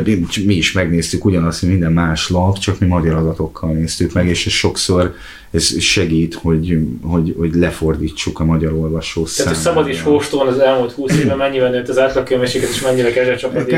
[0.02, 4.26] de mi is megnéztük ugyanazt, mint minden más lap, csak mi magyar adatokkal néztük meg,
[4.26, 5.14] és ez sokszor
[5.50, 10.58] ez segít, hogy, hogy, hogy lefordítsuk a magyar olvasó Tehát, hogy szabad is hóston az
[10.58, 13.76] elmúlt húsz évben mennyivel nőtt az átlagkönyveséget, és mennyire kezdett csapadék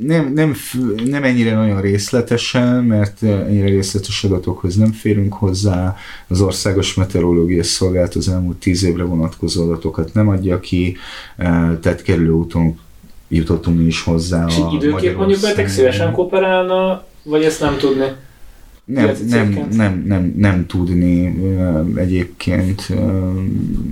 [0.00, 0.54] nem, nem,
[1.04, 5.96] nem ennyire nagyon részletesen, mert ennyire részletes adatokhoz nem férünk hozzá.
[6.28, 10.96] Az Országos Meteorológiai Szolgálat az elmúlt tíz évre vonatkozó adatokat nem adja ki,
[11.36, 11.46] eh,
[11.80, 12.78] tehát kerülő úton
[13.36, 14.46] jutottunk mi is hozzá.
[14.48, 18.06] És így időként mondjuk veletek szívesen kooperálna, vagy ezt nem tudni?
[18.84, 21.42] Nem, nem, nem, nem, nem tudni
[21.96, 22.88] egyébként.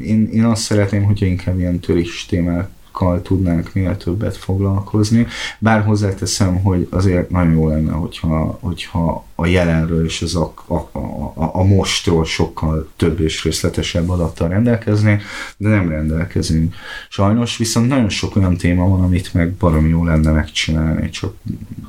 [0.03, 5.27] Én, én azt szeretném, hogyha inkább ilyen törés témák témákkal tudnánk minél többet foglalkozni.
[5.59, 10.75] Bár hozzáteszem, hogy azért nagyon jó lenne, hogyha, hogyha a jelenről és az a, a,
[10.75, 15.21] a, a mostról sokkal több és részletesebb adattal rendelkezni,
[15.57, 16.75] de nem rendelkezünk.
[17.09, 21.35] Sajnos viszont nagyon sok olyan téma van, amit meg barom jó lenne megcsinálni, csak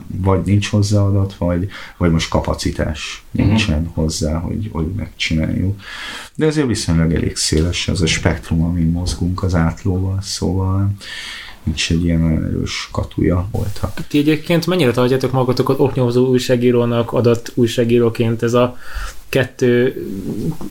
[0.07, 3.95] vagy nincs hozzá adat, vagy, vagy most kapacitás nincsen uh-huh.
[3.95, 5.81] hozzá, hogy, hogy megcsináljuk.
[6.35, 10.91] De azért viszonylag elég széles ez a spektrum, amin mozgunk az átlóval, szóval
[11.73, 14.07] is egy ilyen nagyon erős katuja voltak.
[14.07, 18.77] Ti egyébként mennyire tartjátok magatokat oknyomozó újságírónak, adat újságíróként ez a
[19.33, 20.05] kettő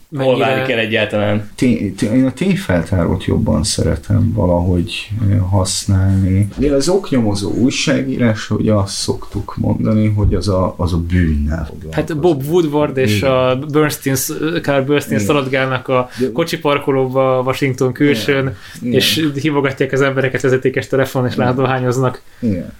[0.08, 0.34] mennyire...
[0.34, 1.50] Hol válik el egyáltalán?
[1.54, 6.48] Tény, tény, én a tényfeltárót jobban szeretem valahogy eh, használni.
[6.58, 11.70] Mi az oknyomozó újságírás, hogy azt szoktuk mondani, hogy az a, az a bűnnel.
[11.90, 13.30] Hát Bob Woodward és Igen.
[13.30, 14.16] a Bernstein,
[14.62, 15.26] Carl Bernstein Igen.
[15.26, 18.92] szaladgálnak a kocsi parkolóba Washington külsőn, Igen.
[18.92, 22.22] és hívogatják az embereket vezetékes telefon, és ládohányoznak.
[22.40, 22.72] Igen.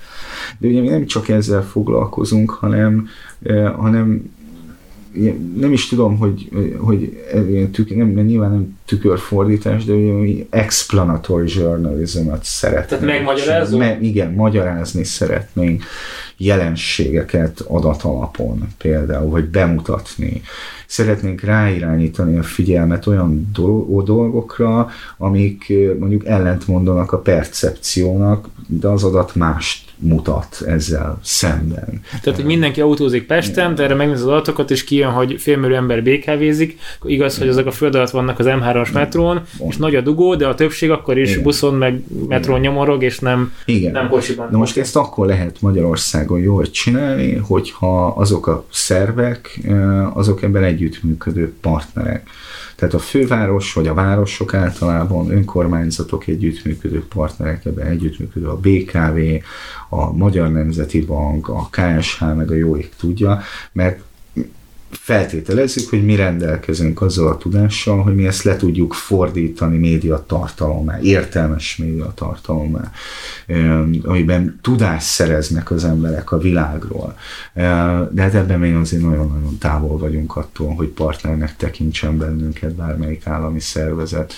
[0.59, 3.09] De ugye mi nem csak ezzel foglalkozunk, hanem,
[3.43, 4.23] eh, hanem
[5.57, 6.49] nem is tudom, hogy,
[6.79, 7.23] hogy
[7.73, 12.89] tük, nem, nyilván nem tükörfordítás, de mi explanatory journalism-et szeretnénk.
[12.89, 13.79] Tehát megmagyarázó?
[13.79, 15.83] Me, igen, magyarázni szeretnénk
[16.37, 20.43] jelenségeket adatalapon például, vagy bemutatni.
[20.87, 23.51] Szeretnénk ráirányítani a figyelmet olyan
[24.05, 24.89] dolgokra,
[25.19, 32.01] amik mondjuk ellentmondanak a percepciónak, de az adat mást mutat ezzel szemben.
[32.23, 36.03] Tehát, hogy mindenki autózik Pesten, de erre megnéz az adatokat, és kijön, hogy félmérő ember
[36.03, 36.79] BKV-zik.
[37.03, 40.47] Igaz, hogy azok a föld alatt vannak az M3-as metrón, és nagy a dugó, de
[40.47, 41.43] a többség akkor is Igen.
[41.43, 43.93] buszon meg metrón nyomorog, és nem, Igen.
[43.93, 44.49] nem kocsiban.
[44.51, 49.61] Na most ezt akkor lehet Magyarországon jól csinálni, hogyha azok a szervek,
[50.13, 52.29] azok ebben együttműködő partnerek.
[52.83, 59.19] Tehát a főváros, vagy a városok általában, önkormányzatok együttműködő partnerek, ebben együttműködő a BKV,
[59.89, 63.41] a Magyar Nemzeti Bank, a KSH, meg a jó ég tudja,
[63.73, 64.01] mert
[64.93, 71.01] feltételezzük, hogy mi rendelkezünk azzal a tudással, hogy mi ezt le tudjuk fordítani média tartalommá,
[71.01, 72.91] értelmes média tartalommá,
[74.03, 77.17] amiben tudást szereznek az emberek a világról.
[78.11, 83.61] De hát ebben még azért nagyon-nagyon távol vagyunk attól, hogy partnernek tekintsen bennünket bármelyik állami
[83.61, 84.35] szervezet,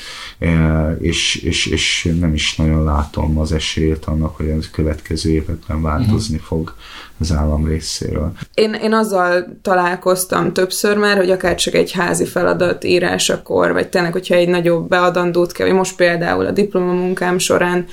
[0.98, 6.38] és, és, és nem is nagyon látom az esélyt annak, hogy a következő években változni
[6.38, 6.74] fog
[7.20, 8.32] az állam részéről.
[8.54, 14.12] Én, én azzal találkoztam többször már, hogy akár csak egy házi feladat írásakor, vagy tényleg,
[14.12, 17.86] hogyha egy nagyobb beadandót kell, vagy most például a diplomamunkám során,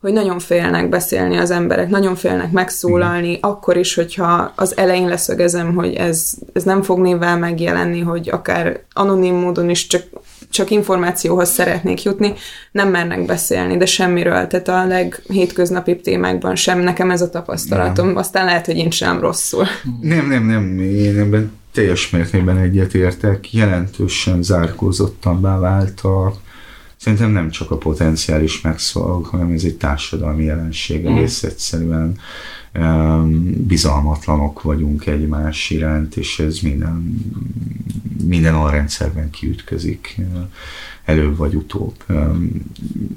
[0.00, 3.40] hogy nagyon félnek beszélni az emberek, nagyon félnek megszólalni, mm.
[3.40, 8.80] akkor is, hogyha az elején leszögezem, hogy ez, ez nem fog névvel megjelenni, hogy akár
[8.92, 10.02] anonim módon is csak
[10.50, 12.32] csak információhoz szeretnék jutni,
[12.72, 18.16] nem mernek beszélni, de semmiről, tehát a leghétköznapibb témákban sem, nekem ez a tapasztalatom, nem.
[18.16, 19.66] aztán lehet, hogy én sem rosszul.
[20.00, 26.32] Nem, nem, nem, én ebben teljes mértékben egyetértek, jelentősen zárkózottabbá vált a
[27.00, 31.16] Szerintem nem csak a potenciális megszólalók, hanem ez egy társadalmi jelenség, mm.
[31.16, 32.18] egész egyszerűen
[33.56, 37.24] bizalmatlanok vagyunk egymás iránt, és ez minden,
[38.24, 40.20] minden a rendszerben kiütközik
[41.04, 42.04] előbb vagy utóbb.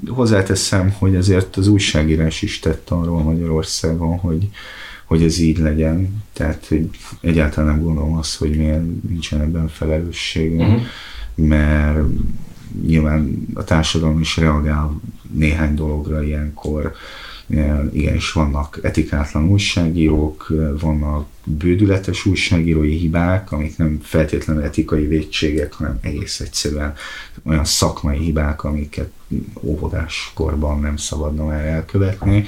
[0.08, 4.48] Hozzáteszem, hogy ezért az újságírás is tett arról Magyarországon, hogy,
[5.04, 6.22] hogy ez így legyen.
[6.32, 6.90] Tehát hogy
[7.20, 10.80] egyáltalán nem gondolom azt, hogy milyen nincsen ebben felelősség, uh-huh.
[11.34, 11.98] mert
[12.86, 15.00] nyilván a társadalom is reagál
[15.32, 16.92] néhány dologra ilyenkor,
[17.92, 26.40] igenis vannak etikátlan újságírók, vannak bődületes újságírói hibák, amik nem feltétlenül etikai védségek, hanem egész
[26.40, 26.94] egyszerűen
[27.44, 29.10] olyan szakmai hibák, amiket
[29.60, 32.44] óvodás korban nem szabadna már elkövetni,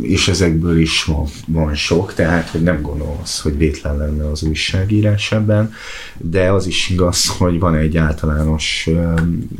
[0.00, 4.42] és ezekből is van, van sok, tehát hogy nem gondolom azt, hogy vétlen lenne az
[4.42, 5.72] újságírás ebben,
[6.16, 8.90] de az is igaz, hogy van egy általános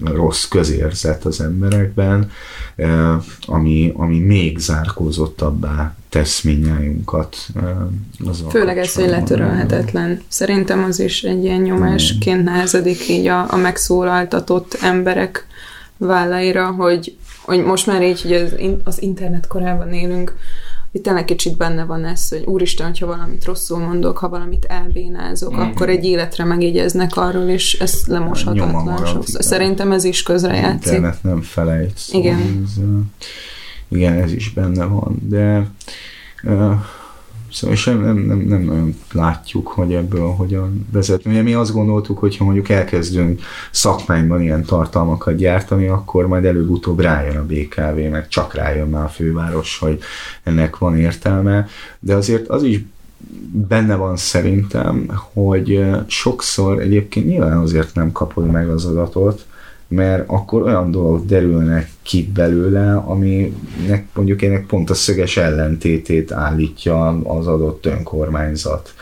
[0.04, 2.30] rossz közérzet az emberekben,
[3.46, 7.36] ami, ami még zárkózottabbá tesz minnyájunkat.
[8.48, 10.22] Főleg ez, hogy letörölhetetlen.
[10.28, 15.46] Szerintem az is egy ilyen nyomásként nehezedik így a, a megszólaltatott emberek
[15.96, 17.16] vállaira, hogy,
[17.48, 20.36] hogy most már így, hogy az, az internet korában élünk,
[20.92, 25.56] hogy tényleg kicsit benne van ez, hogy úristen, hogyha valamit rosszul mondok, ha valamit elbénázok,
[25.56, 25.58] mm.
[25.58, 29.42] akkor egy életre megjegyeznek arról, és ez lemoshatatlan sokszor.
[29.42, 30.92] Szerintem ez is közrejátszik.
[30.92, 31.96] Internet nem felejt.
[31.96, 32.64] Szóval igen.
[32.64, 32.82] Ez,
[33.88, 35.70] igen, ez is benne van, de
[36.42, 36.72] uh,
[37.52, 41.30] Szóval és nem, nem, nem, nagyon látjuk, hogy ebből hogyan vezetni.
[41.30, 43.40] Ugye mi azt gondoltuk, hogy ha mondjuk elkezdünk
[43.70, 49.08] szakmányban ilyen tartalmakat gyártani, akkor majd előbb-utóbb rájön a BKV, meg csak rájön már a
[49.08, 49.98] főváros, hogy
[50.42, 51.66] ennek van értelme.
[51.98, 52.84] De azért az is
[53.52, 59.46] benne van szerintem, hogy sokszor egyébként nyilván azért nem kapod meg az adatot,
[59.88, 67.08] mert akkor olyan dolgok derülnek ki belőle, aminek mondjuk ennek pont a szöges ellentétét állítja
[67.08, 68.94] az adott önkormányzat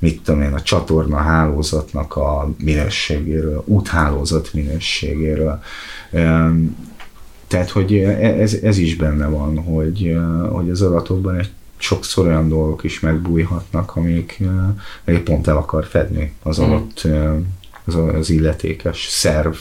[0.00, 5.62] mit tudom én, a csatorna hálózatnak a minőségéről, úthálózat minőségéről.
[7.46, 10.18] Tehát, hogy ez, ez is benne van, hogy,
[10.50, 14.42] hogy az adatokban egy sokszor olyan dolgok is megbújhatnak, amik
[15.24, 16.70] pont el akar fedni az mhm.
[16.70, 17.08] adott
[17.84, 19.54] az, az illetékes szerv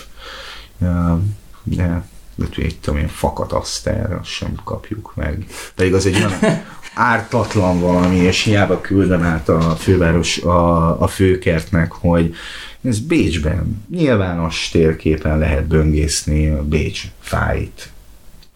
[1.63, 2.03] de
[2.39, 5.45] de egy tudom én, fakat aszter, azt sem kapjuk meg.
[5.75, 6.34] Pedig az egy olyan
[6.93, 12.36] ártatlan valami, és hiába küldem át a főváros, a, a főkertnek, hogy
[12.82, 17.89] ez Bécsben nyilvános térképen lehet böngészni a Bécs fáit.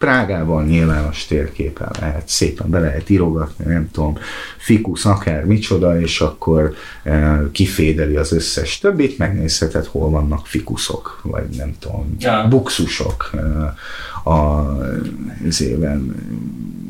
[0.04, 4.18] Prágában nyilvános térképen lehet, szépen be lehet írogatni, nem tudom,
[4.56, 11.48] fikusz, akár micsoda, és akkor e, kifédeli az összes többit, megnézheted, hol vannak fikuszok, vagy
[11.56, 12.46] nem tudom, ja.
[12.48, 13.74] buxusok e,
[14.30, 14.68] a,
[15.48, 16.14] az éven.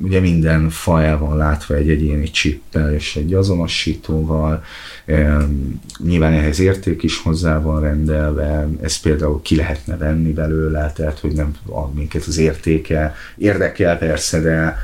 [0.05, 4.65] Ugye minden fajával van látva egy egyéni csippel és egy azonosítóval,
[5.99, 11.33] nyilván ehhez érték is hozzá van rendelve, ezt például ki lehetne venni belőle, tehát hogy
[11.33, 14.77] nem ad minket az értéke, érdekel persze, de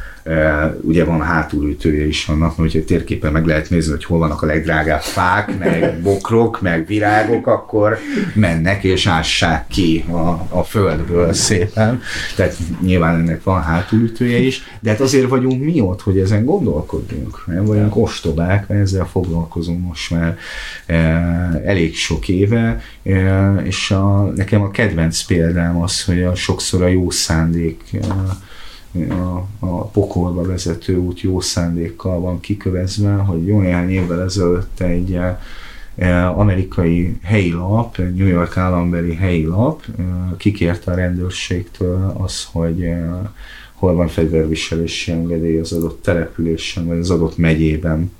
[0.80, 4.46] ugye van hátulütője is annak, hogy egy térképen meg lehet nézni, hogy hol vannak a
[4.46, 7.98] legdrágább fák, meg bokrok, meg virágok, akkor
[8.34, 12.00] mennek és ássák ki a, a földből szépen.
[12.36, 17.42] Tehát nyilván ennek van hátulütője is, de hát azért vagyunk mi ott, hogy ezen gondolkodjunk.
[17.46, 20.38] Nem vagyunk ostobák, mert ezzel foglalkozunk most már
[21.64, 22.80] elég sok éve,
[23.62, 27.82] és a, nekem a kedvenc példám az, hogy a, sokszor a jó szándék
[29.08, 35.18] a, a pokolba vezető út jó szándékkal van kikövezve, hogy jó néhány évvel ezelőtt egy
[35.96, 40.02] e, amerikai helyi lap, New York állambeli helyi lap e,
[40.36, 42.88] kikérte a rendőrségtől az, hogy
[43.80, 48.10] hol van fegyverviselési engedély az adott településen, vagy az adott megyében.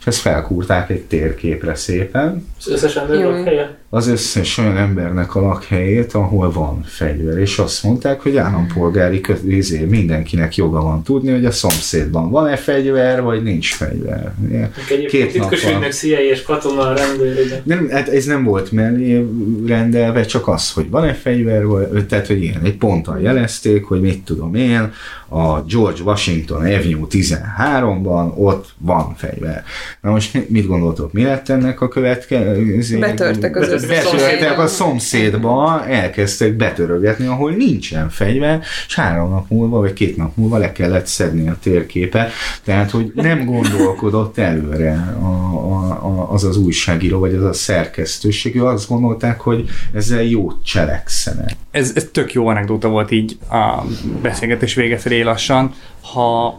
[0.00, 3.30] És ezt felkúrták egy térképre szépen, Az összes Jó.
[3.30, 3.76] lakhelye?
[3.90, 9.44] az összes olyan embernek a lakhelyét, ahol van fegyver, és azt mondták, hogy állampolgári kö-
[9.44, 14.32] izé, mindenkinek joga van tudni, hogy a szomszédban van-e fegyver, vagy nincs fegyver.
[14.90, 15.80] Egyébként Két titkos nap van.
[15.80, 17.60] ügynök, CIA és katona rendőr, ugye.
[17.64, 19.26] Nem, hát ez nem volt mellé
[19.66, 24.24] rendelve, csak az, hogy van-e fegyver, vagy, tehát hogy ilyen, egy ponttal jelezték, hogy mit
[24.24, 24.92] tudom én,
[25.28, 29.64] a George Washington Avenue 13-ban ott van fegyver.
[30.00, 32.98] Na most mit gondoltok, mi lett ennek a következő?
[32.98, 39.78] Betörtek az Betörtek Betörtek a szomszédba, elkezdtek betörögetni, ahol nincsen fegyver, és három nap múlva,
[39.78, 42.32] vagy két nap múlva le kellett szedni a térképet.
[42.64, 48.56] Tehát, hogy nem gondolkodott előre a, a, a, az az újságíró, vagy az a szerkesztőség.
[48.56, 51.52] Ő azt gondolták, hogy ezzel jót cselekszenek.
[51.70, 53.82] Ez, ez tök jó anekdóta volt így a
[54.22, 55.74] beszélgetés vége felé lassan.
[56.12, 56.58] Ha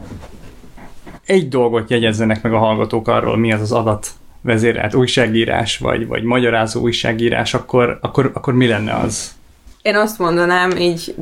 [1.26, 4.08] egy dolgot jegyezzenek meg a hallgatók arról, mi az az adat
[4.42, 9.32] vezérelt újságírás, vagy, vagy magyarázó újságírás, akkor, akkor, akkor mi lenne az?
[9.82, 11.16] Én azt mondanám, így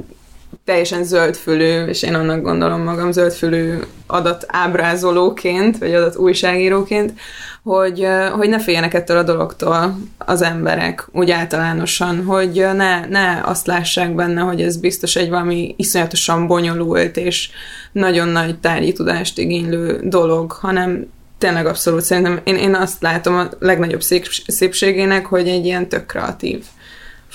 [0.67, 3.73] teljesen zöldfülű, és én annak gondolom magam zöldfülű
[4.07, 7.13] adatábrázolóként, vagy adat újságíróként,
[7.63, 13.67] hogy, hogy ne féljenek ettől a dologtól az emberek, úgy általánosan, hogy ne, ne azt
[13.67, 17.49] lássák benne, hogy ez biztos egy valami iszonyatosan bonyolult és
[17.91, 21.05] nagyon nagy tárgyi tudást igénylő dolog, hanem
[21.37, 26.05] tényleg abszolút szerintem én, én azt látom a legnagyobb szép, szépségének, hogy egy ilyen tök
[26.05, 26.63] kreatív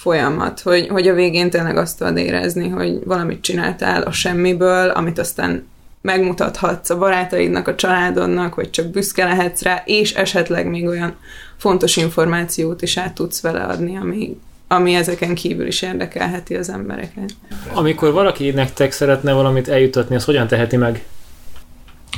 [0.02, 5.18] folyamat, hogy, hogy a végén tényleg azt tudod érezni, hogy valamit csináltál a semmiből, amit
[5.18, 5.66] aztán
[6.00, 11.14] megmutathatsz a barátaidnak, a családodnak, vagy csak büszke lehetsz rá, és esetleg még olyan
[11.56, 17.30] fontos információt is át tudsz vele adni, ami, ami ezeken kívül is érdekelheti az embereket.
[17.72, 21.04] Amikor valaki nektek szeretne valamit eljutatni, az hogyan teheti meg?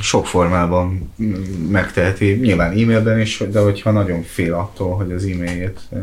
[0.01, 1.13] Sok formában
[1.69, 5.99] megteheti, nyilván e-mailben is, de hogyha nagyon fél attól, hogy az e-mailjét eh,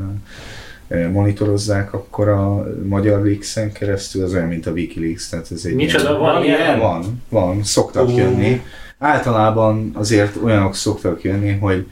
[1.12, 6.08] monitorozzák, akkor a Magyar Leaks-en keresztül az olyan, mint a Wikileaks, tehát ez egy Micsoda,
[6.08, 6.78] ilyen- van ilyen?
[6.78, 8.16] Van, van, szoktak Ó.
[8.16, 8.62] jönni.
[8.98, 11.86] Általában azért olyanok szoktak jönni, hogy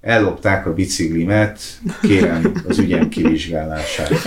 [0.00, 1.60] ellopták a biciklimet,
[2.02, 4.22] kérem az ügyem kivizsgálását.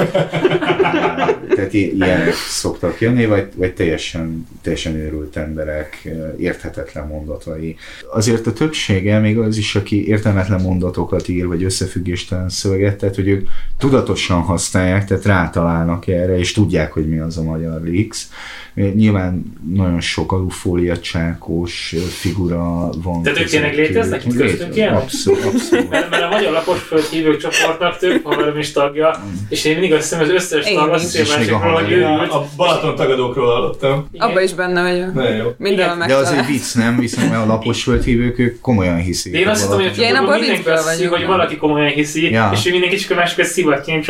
[1.55, 6.07] Tehát ilyenek szoktak jönni, vagy, vagy teljesen, teljesen őrült emberek,
[6.37, 7.75] érthetetlen mondatai.
[8.11, 13.27] Azért a többsége, még az is, aki értelmetlen mondatokat ír, vagy összefüggéstelen szöveget, tehát hogy
[13.27, 13.47] ők
[13.77, 18.27] tudatosan használják, tehát rátalálnak erre, és tudják, hogy mi az a magyar Leaks.
[18.73, 23.23] Nyilván nagyon sok alufólia csákos figura van.
[23.23, 24.23] Tehát ők tényleg léteznek?
[24.23, 25.01] Léteznek, ilyenek?
[25.01, 29.93] Abszolút, Mert, mert a magyar lapos földhívők csoportnak több haverom is tagja, és én mindig
[29.93, 31.93] azt hiszem, az összes tag azt hiszem, másikról, hogy.
[32.29, 34.07] A Balaton tagadókról hallottam.
[34.17, 35.13] Abba is benne vagyok.
[35.13, 35.47] Nagyon jó.
[35.57, 36.99] Mindenhol De az egy vicc, nem?
[36.99, 39.31] Viszont mert a lapos földhívők, ők komolyan hiszik.
[39.31, 42.71] De én azt hiszem, hogy a mindenki azt hiszi, hogy valaki komolyan hiszi, és ő
[42.71, 44.01] mindenki csak a másikat szivatja,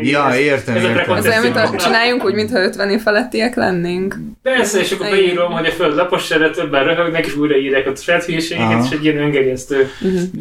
[0.00, 1.14] Ja, értem, ez a értem.
[1.14, 4.18] Az olyan, mint csináljunk úgy, mintha 50 év felettiek lennénk.
[4.42, 8.84] Persze, és akkor beírom, hogy a föld lapos többen röhögnek, és újraírják a saját hülyeségeket,
[8.84, 9.90] és egy ilyen öngegyeztő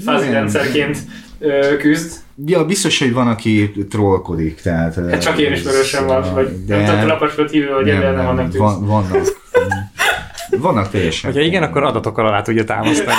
[0.05, 0.40] fázi Nem.
[0.41, 0.97] Rendszerként
[1.79, 2.11] küzd.
[2.45, 4.95] Ja, biztos, hogy van, aki trollkodik, tehát...
[4.95, 8.35] Hát csak én ismerősem van, vagy de nem tudom, lapos föld hívő, vagy nem, nem
[8.35, 9.17] nem, van, vannak.
[10.49, 11.31] vannak teljesen.
[11.31, 13.15] Hogyha igen, akkor adatokkal alá tudja támasztani.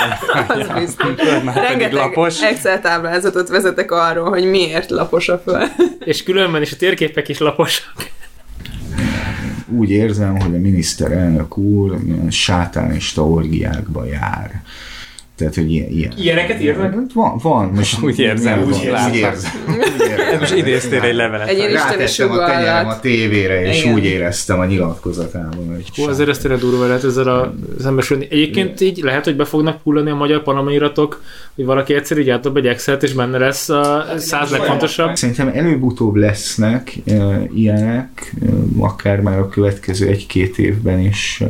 [1.67, 2.41] Rengeteg lapos.
[2.41, 5.71] Excel táblázatot vezetek arról, hogy miért lapos a föld.
[6.05, 7.93] És különben is a térképek is laposak.
[9.67, 11.97] Úgy érzem, hogy a miniszterelnök úr
[12.29, 14.61] sátánista orgiákba jár.
[15.43, 15.89] Tehát, hogy ilyen.
[15.89, 16.13] ilyen.
[16.17, 17.13] Ilyeneket írnak?
[17.13, 17.71] Van, van.
[17.75, 18.83] Most Úgy érzem, úgy úgy
[19.15, 19.51] érzem.
[19.69, 20.39] Úgy érzem.
[20.39, 21.47] Most idéztél egy levelet.
[21.47, 23.93] Egy Rátettem a tenyerem a tévére, és Igen.
[23.93, 28.27] úgy éreztem a nyilatkozatában, hogy Hú, azért ez tényleg durva lehet ezzel a szembesülni.
[28.29, 31.21] Egyébként így lehet, hogy be fognak hullani a magyar panamairatok,
[31.55, 35.15] hogy valaki egyszer így átdob egy excel és benne lesz a száz legfontosabb.
[35.15, 38.45] Szerintem előbb-utóbb lesznek e, ilyenek, e,
[38.77, 41.45] akár már a következő egy-két évben is e,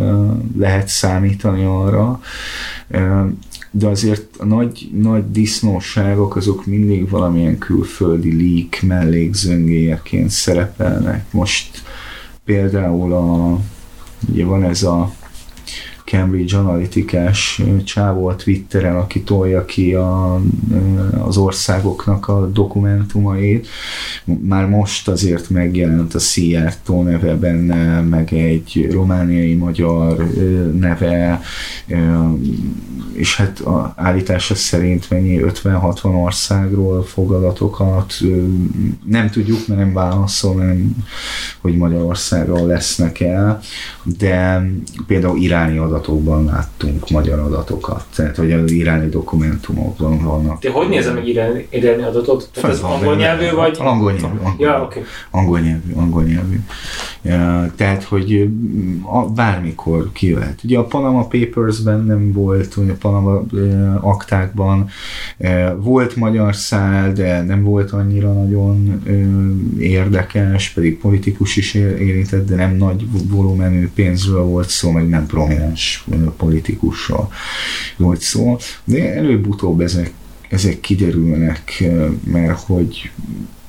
[0.57, 2.19] lehet számítani arra,
[2.91, 3.25] e,
[3.75, 11.25] de azért a nagy, nagy disznóságok azok mindig valamilyen külföldi leak mellékzöngéjeként szerepelnek.
[11.31, 11.83] Most
[12.45, 13.59] például a,
[14.29, 15.13] ugye van ez a
[16.13, 20.41] Cambridge Analytikás csávó a Twitteren, aki tolja ki a,
[21.25, 23.67] az országoknak a dokumentumait.
[24.41, 30.27] Már most azért megjelent a Szijjártó neve benne, meg egy romániai magyar
[30.79, 31.41] neve,
[33.13, 38.43] és hát a állítása szerint mennyi 50-60 országról fog adatokat, ö,
[39.05, 40.95] nem tudjuk, mert nem válaszol, nem,
[41.61, 43.59] hogy Magyarországról lesznek el,
[44.03, 44.65] de
[45.07, 50.59] például iráni adatokat sajtóban láttunk magyar adatokat, tehát hogy az iráni dokumentumokban vannak.
[50.59, 52.49] Te hogy nézem meg iráni, iráni adatot?
[52.53, 53.77] Tehát ez angol nyelvű vagy?
[53.79, 54.37] Angol nyelvű.
[54.37, 55.01] Angol, Ja, oké.
[55.31, 56.59] angol nyelvű, angol nyelvű.
[57.21, 58.49] Ja, tehát, hogy
[59.01, 60.59] a, bármikor kijöhet.
[60.63, 63.43] Ugye a Panama Papers-ben nem volt, vagy a Panama
[64.01, 64.89] aktákban
[65.77, 69.03] volt magyar szál, de nem volt annyira nagyon
[69.79, 75.25] érdekes, pedig politikus is ér- érintett, de nem nagy volumenű pénzről volt szó, meg nem
[75.25, 77.31] prominens ö, politikusról
[77.97, 78.57] volt szó.
[78.83, 80.11] De előbb-utóbb ezek,
[80.49, 83.11] ezek kiderülnek, ö, mert hogy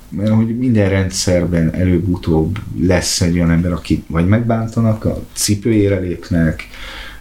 [0.09, 6.67] mert hogy minden rendszerben előbb-utóbb lesz egy olyan ember, aki vagy megbántanak, a cipőjére lépnek,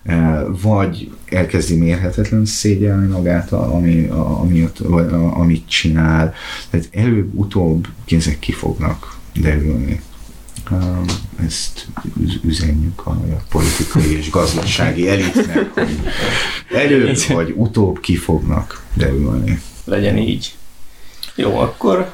[0.03, 6.35] eh, vagy elkezdi mérhetetlen szégyelni magát, ami, a, amiatt, vagy a, amit csinál.
[6.71, 10.01] Tehát előbb-utóbb ezek ki fognak derülni.
[11.47, 11.87] Ezt
[12.21, 15.99] üz- üzenjük a magyar politikai és gazdasági elitnek, hogy
[16.75, 19.61] előbb vagy utóbb ki fognak derülni.
[19.85, 20.55] Legyen így.
[21.35, 22.11] Jó, akkor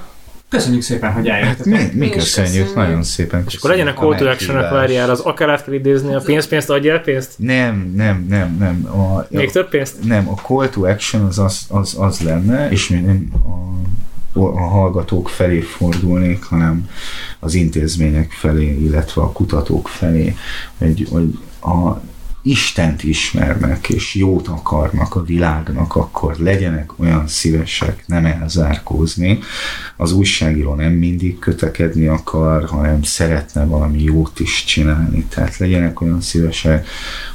[0.49, 1.65] Köszönjük szépen, hogy Hát eljöttetek.
[1.73, 2.75] mi, mi Mi köszönjük, köszönjük.
[2.75, 6.15] nagyon szépen És akkor legyen a call to action várjál, az akár át kell idézni
[6.15, 7.33] a pénzt, pénzt adjál pénzt?
[7.37, 9.01] Nem, nem, nem, nem.
[9.01, 10.05] A, Még több pénzt?
[10.05, 13.49] Nem, a call to action az az, az, az lenne, és mi nem a,
[14.33, 16.89] a hallgatók felé fordulnék, hanem
[17.39, 20.37] az intézmények felé, illetve a kutatók felé,
[20.79, 22.01] hogy, hogy a
[22.43, 29.39] Istent ismernek, és jót akarnak a világnak, akkor legyenek olyan szívesek nem elzárkózni.
[29.97, 35.25] Az újságíró nem mindig kötekedni akar, hanem szeretne valami jót is csinálni.
[35.25, 36.87] Tehát legyenek olyan szívesek,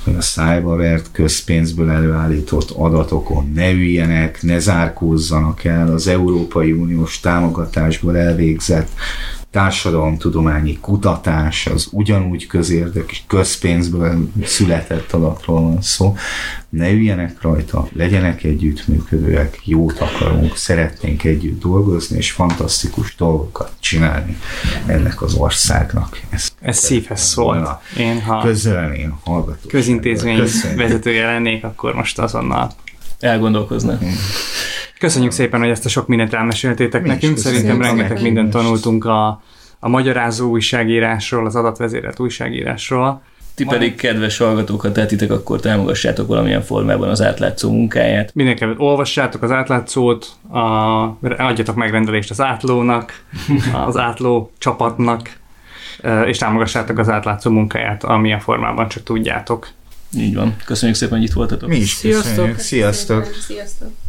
[0.04, 7.20] hogy a szájba vert közpénzből előállított adatokon ne üljenek, ne zárkózzanak el az Európai Uniós
[7.20, 8.90] támogatásból elvégzett
[9.56, 16.16] társadalomtudományi kutatás, az ugyanúgy közérdek és közpénzből született adatról van szó.
[16.70, 24.38] Ne üljenek rajta, legyenek együttműködőek, jót akarunk, szeretnénk együtt dolgozni, és fantasztikus dolgokat csinálni
[24.86, 26.20] ennek az országnak.
[26.30, 27.46] Ezt Ez szívhez szól.
[27.46, 29.70] volna Én, ha közölni a hallgatósággal.
[29.70, 30.44] közintézmény
[30.76, 32.72] vezetője lennék, akkor most azonnal.
[33.20, 34.02] Elgondolkoznak.
[35.00, 37.38] Köszönjük szépen, hogy ezt a sok mindent elmeséltétek Mi nekünk.
[37.38, 39.42] Szerintem rengeteg mindent tanultunk a,
[39.80, 43.22] a magyarázó újságírásról, az adatvezérelt újságírásról.
[43.56, 48.34] Ti pedig, kedves hallgatók, ha tehetitek, akkor támogassátok valamilyen formában az átlátszó munkáját.
[48.34, 50.58] Mindenképpen olvassátok az átlátszót, a,
[51.38, 53.26] adjatok megrendelést az átlónak,
[53.86, 55.38] az átló csapatnak,
[56.26, 59.68] és támogassátok az átlátszó munkáját, amilyen formában csak tudjátok.
[60.18, 60.56] Így van.
[60.66, 61.70] Köszönjük szépen, hogy itt voltatok.
[61.70, 62.32] Mi is Sziasztok.
[62.32, 62.60] köszönjük.
[62.60, 63.36] Sziasztok!
[63.48, 64.05] Sziasztok!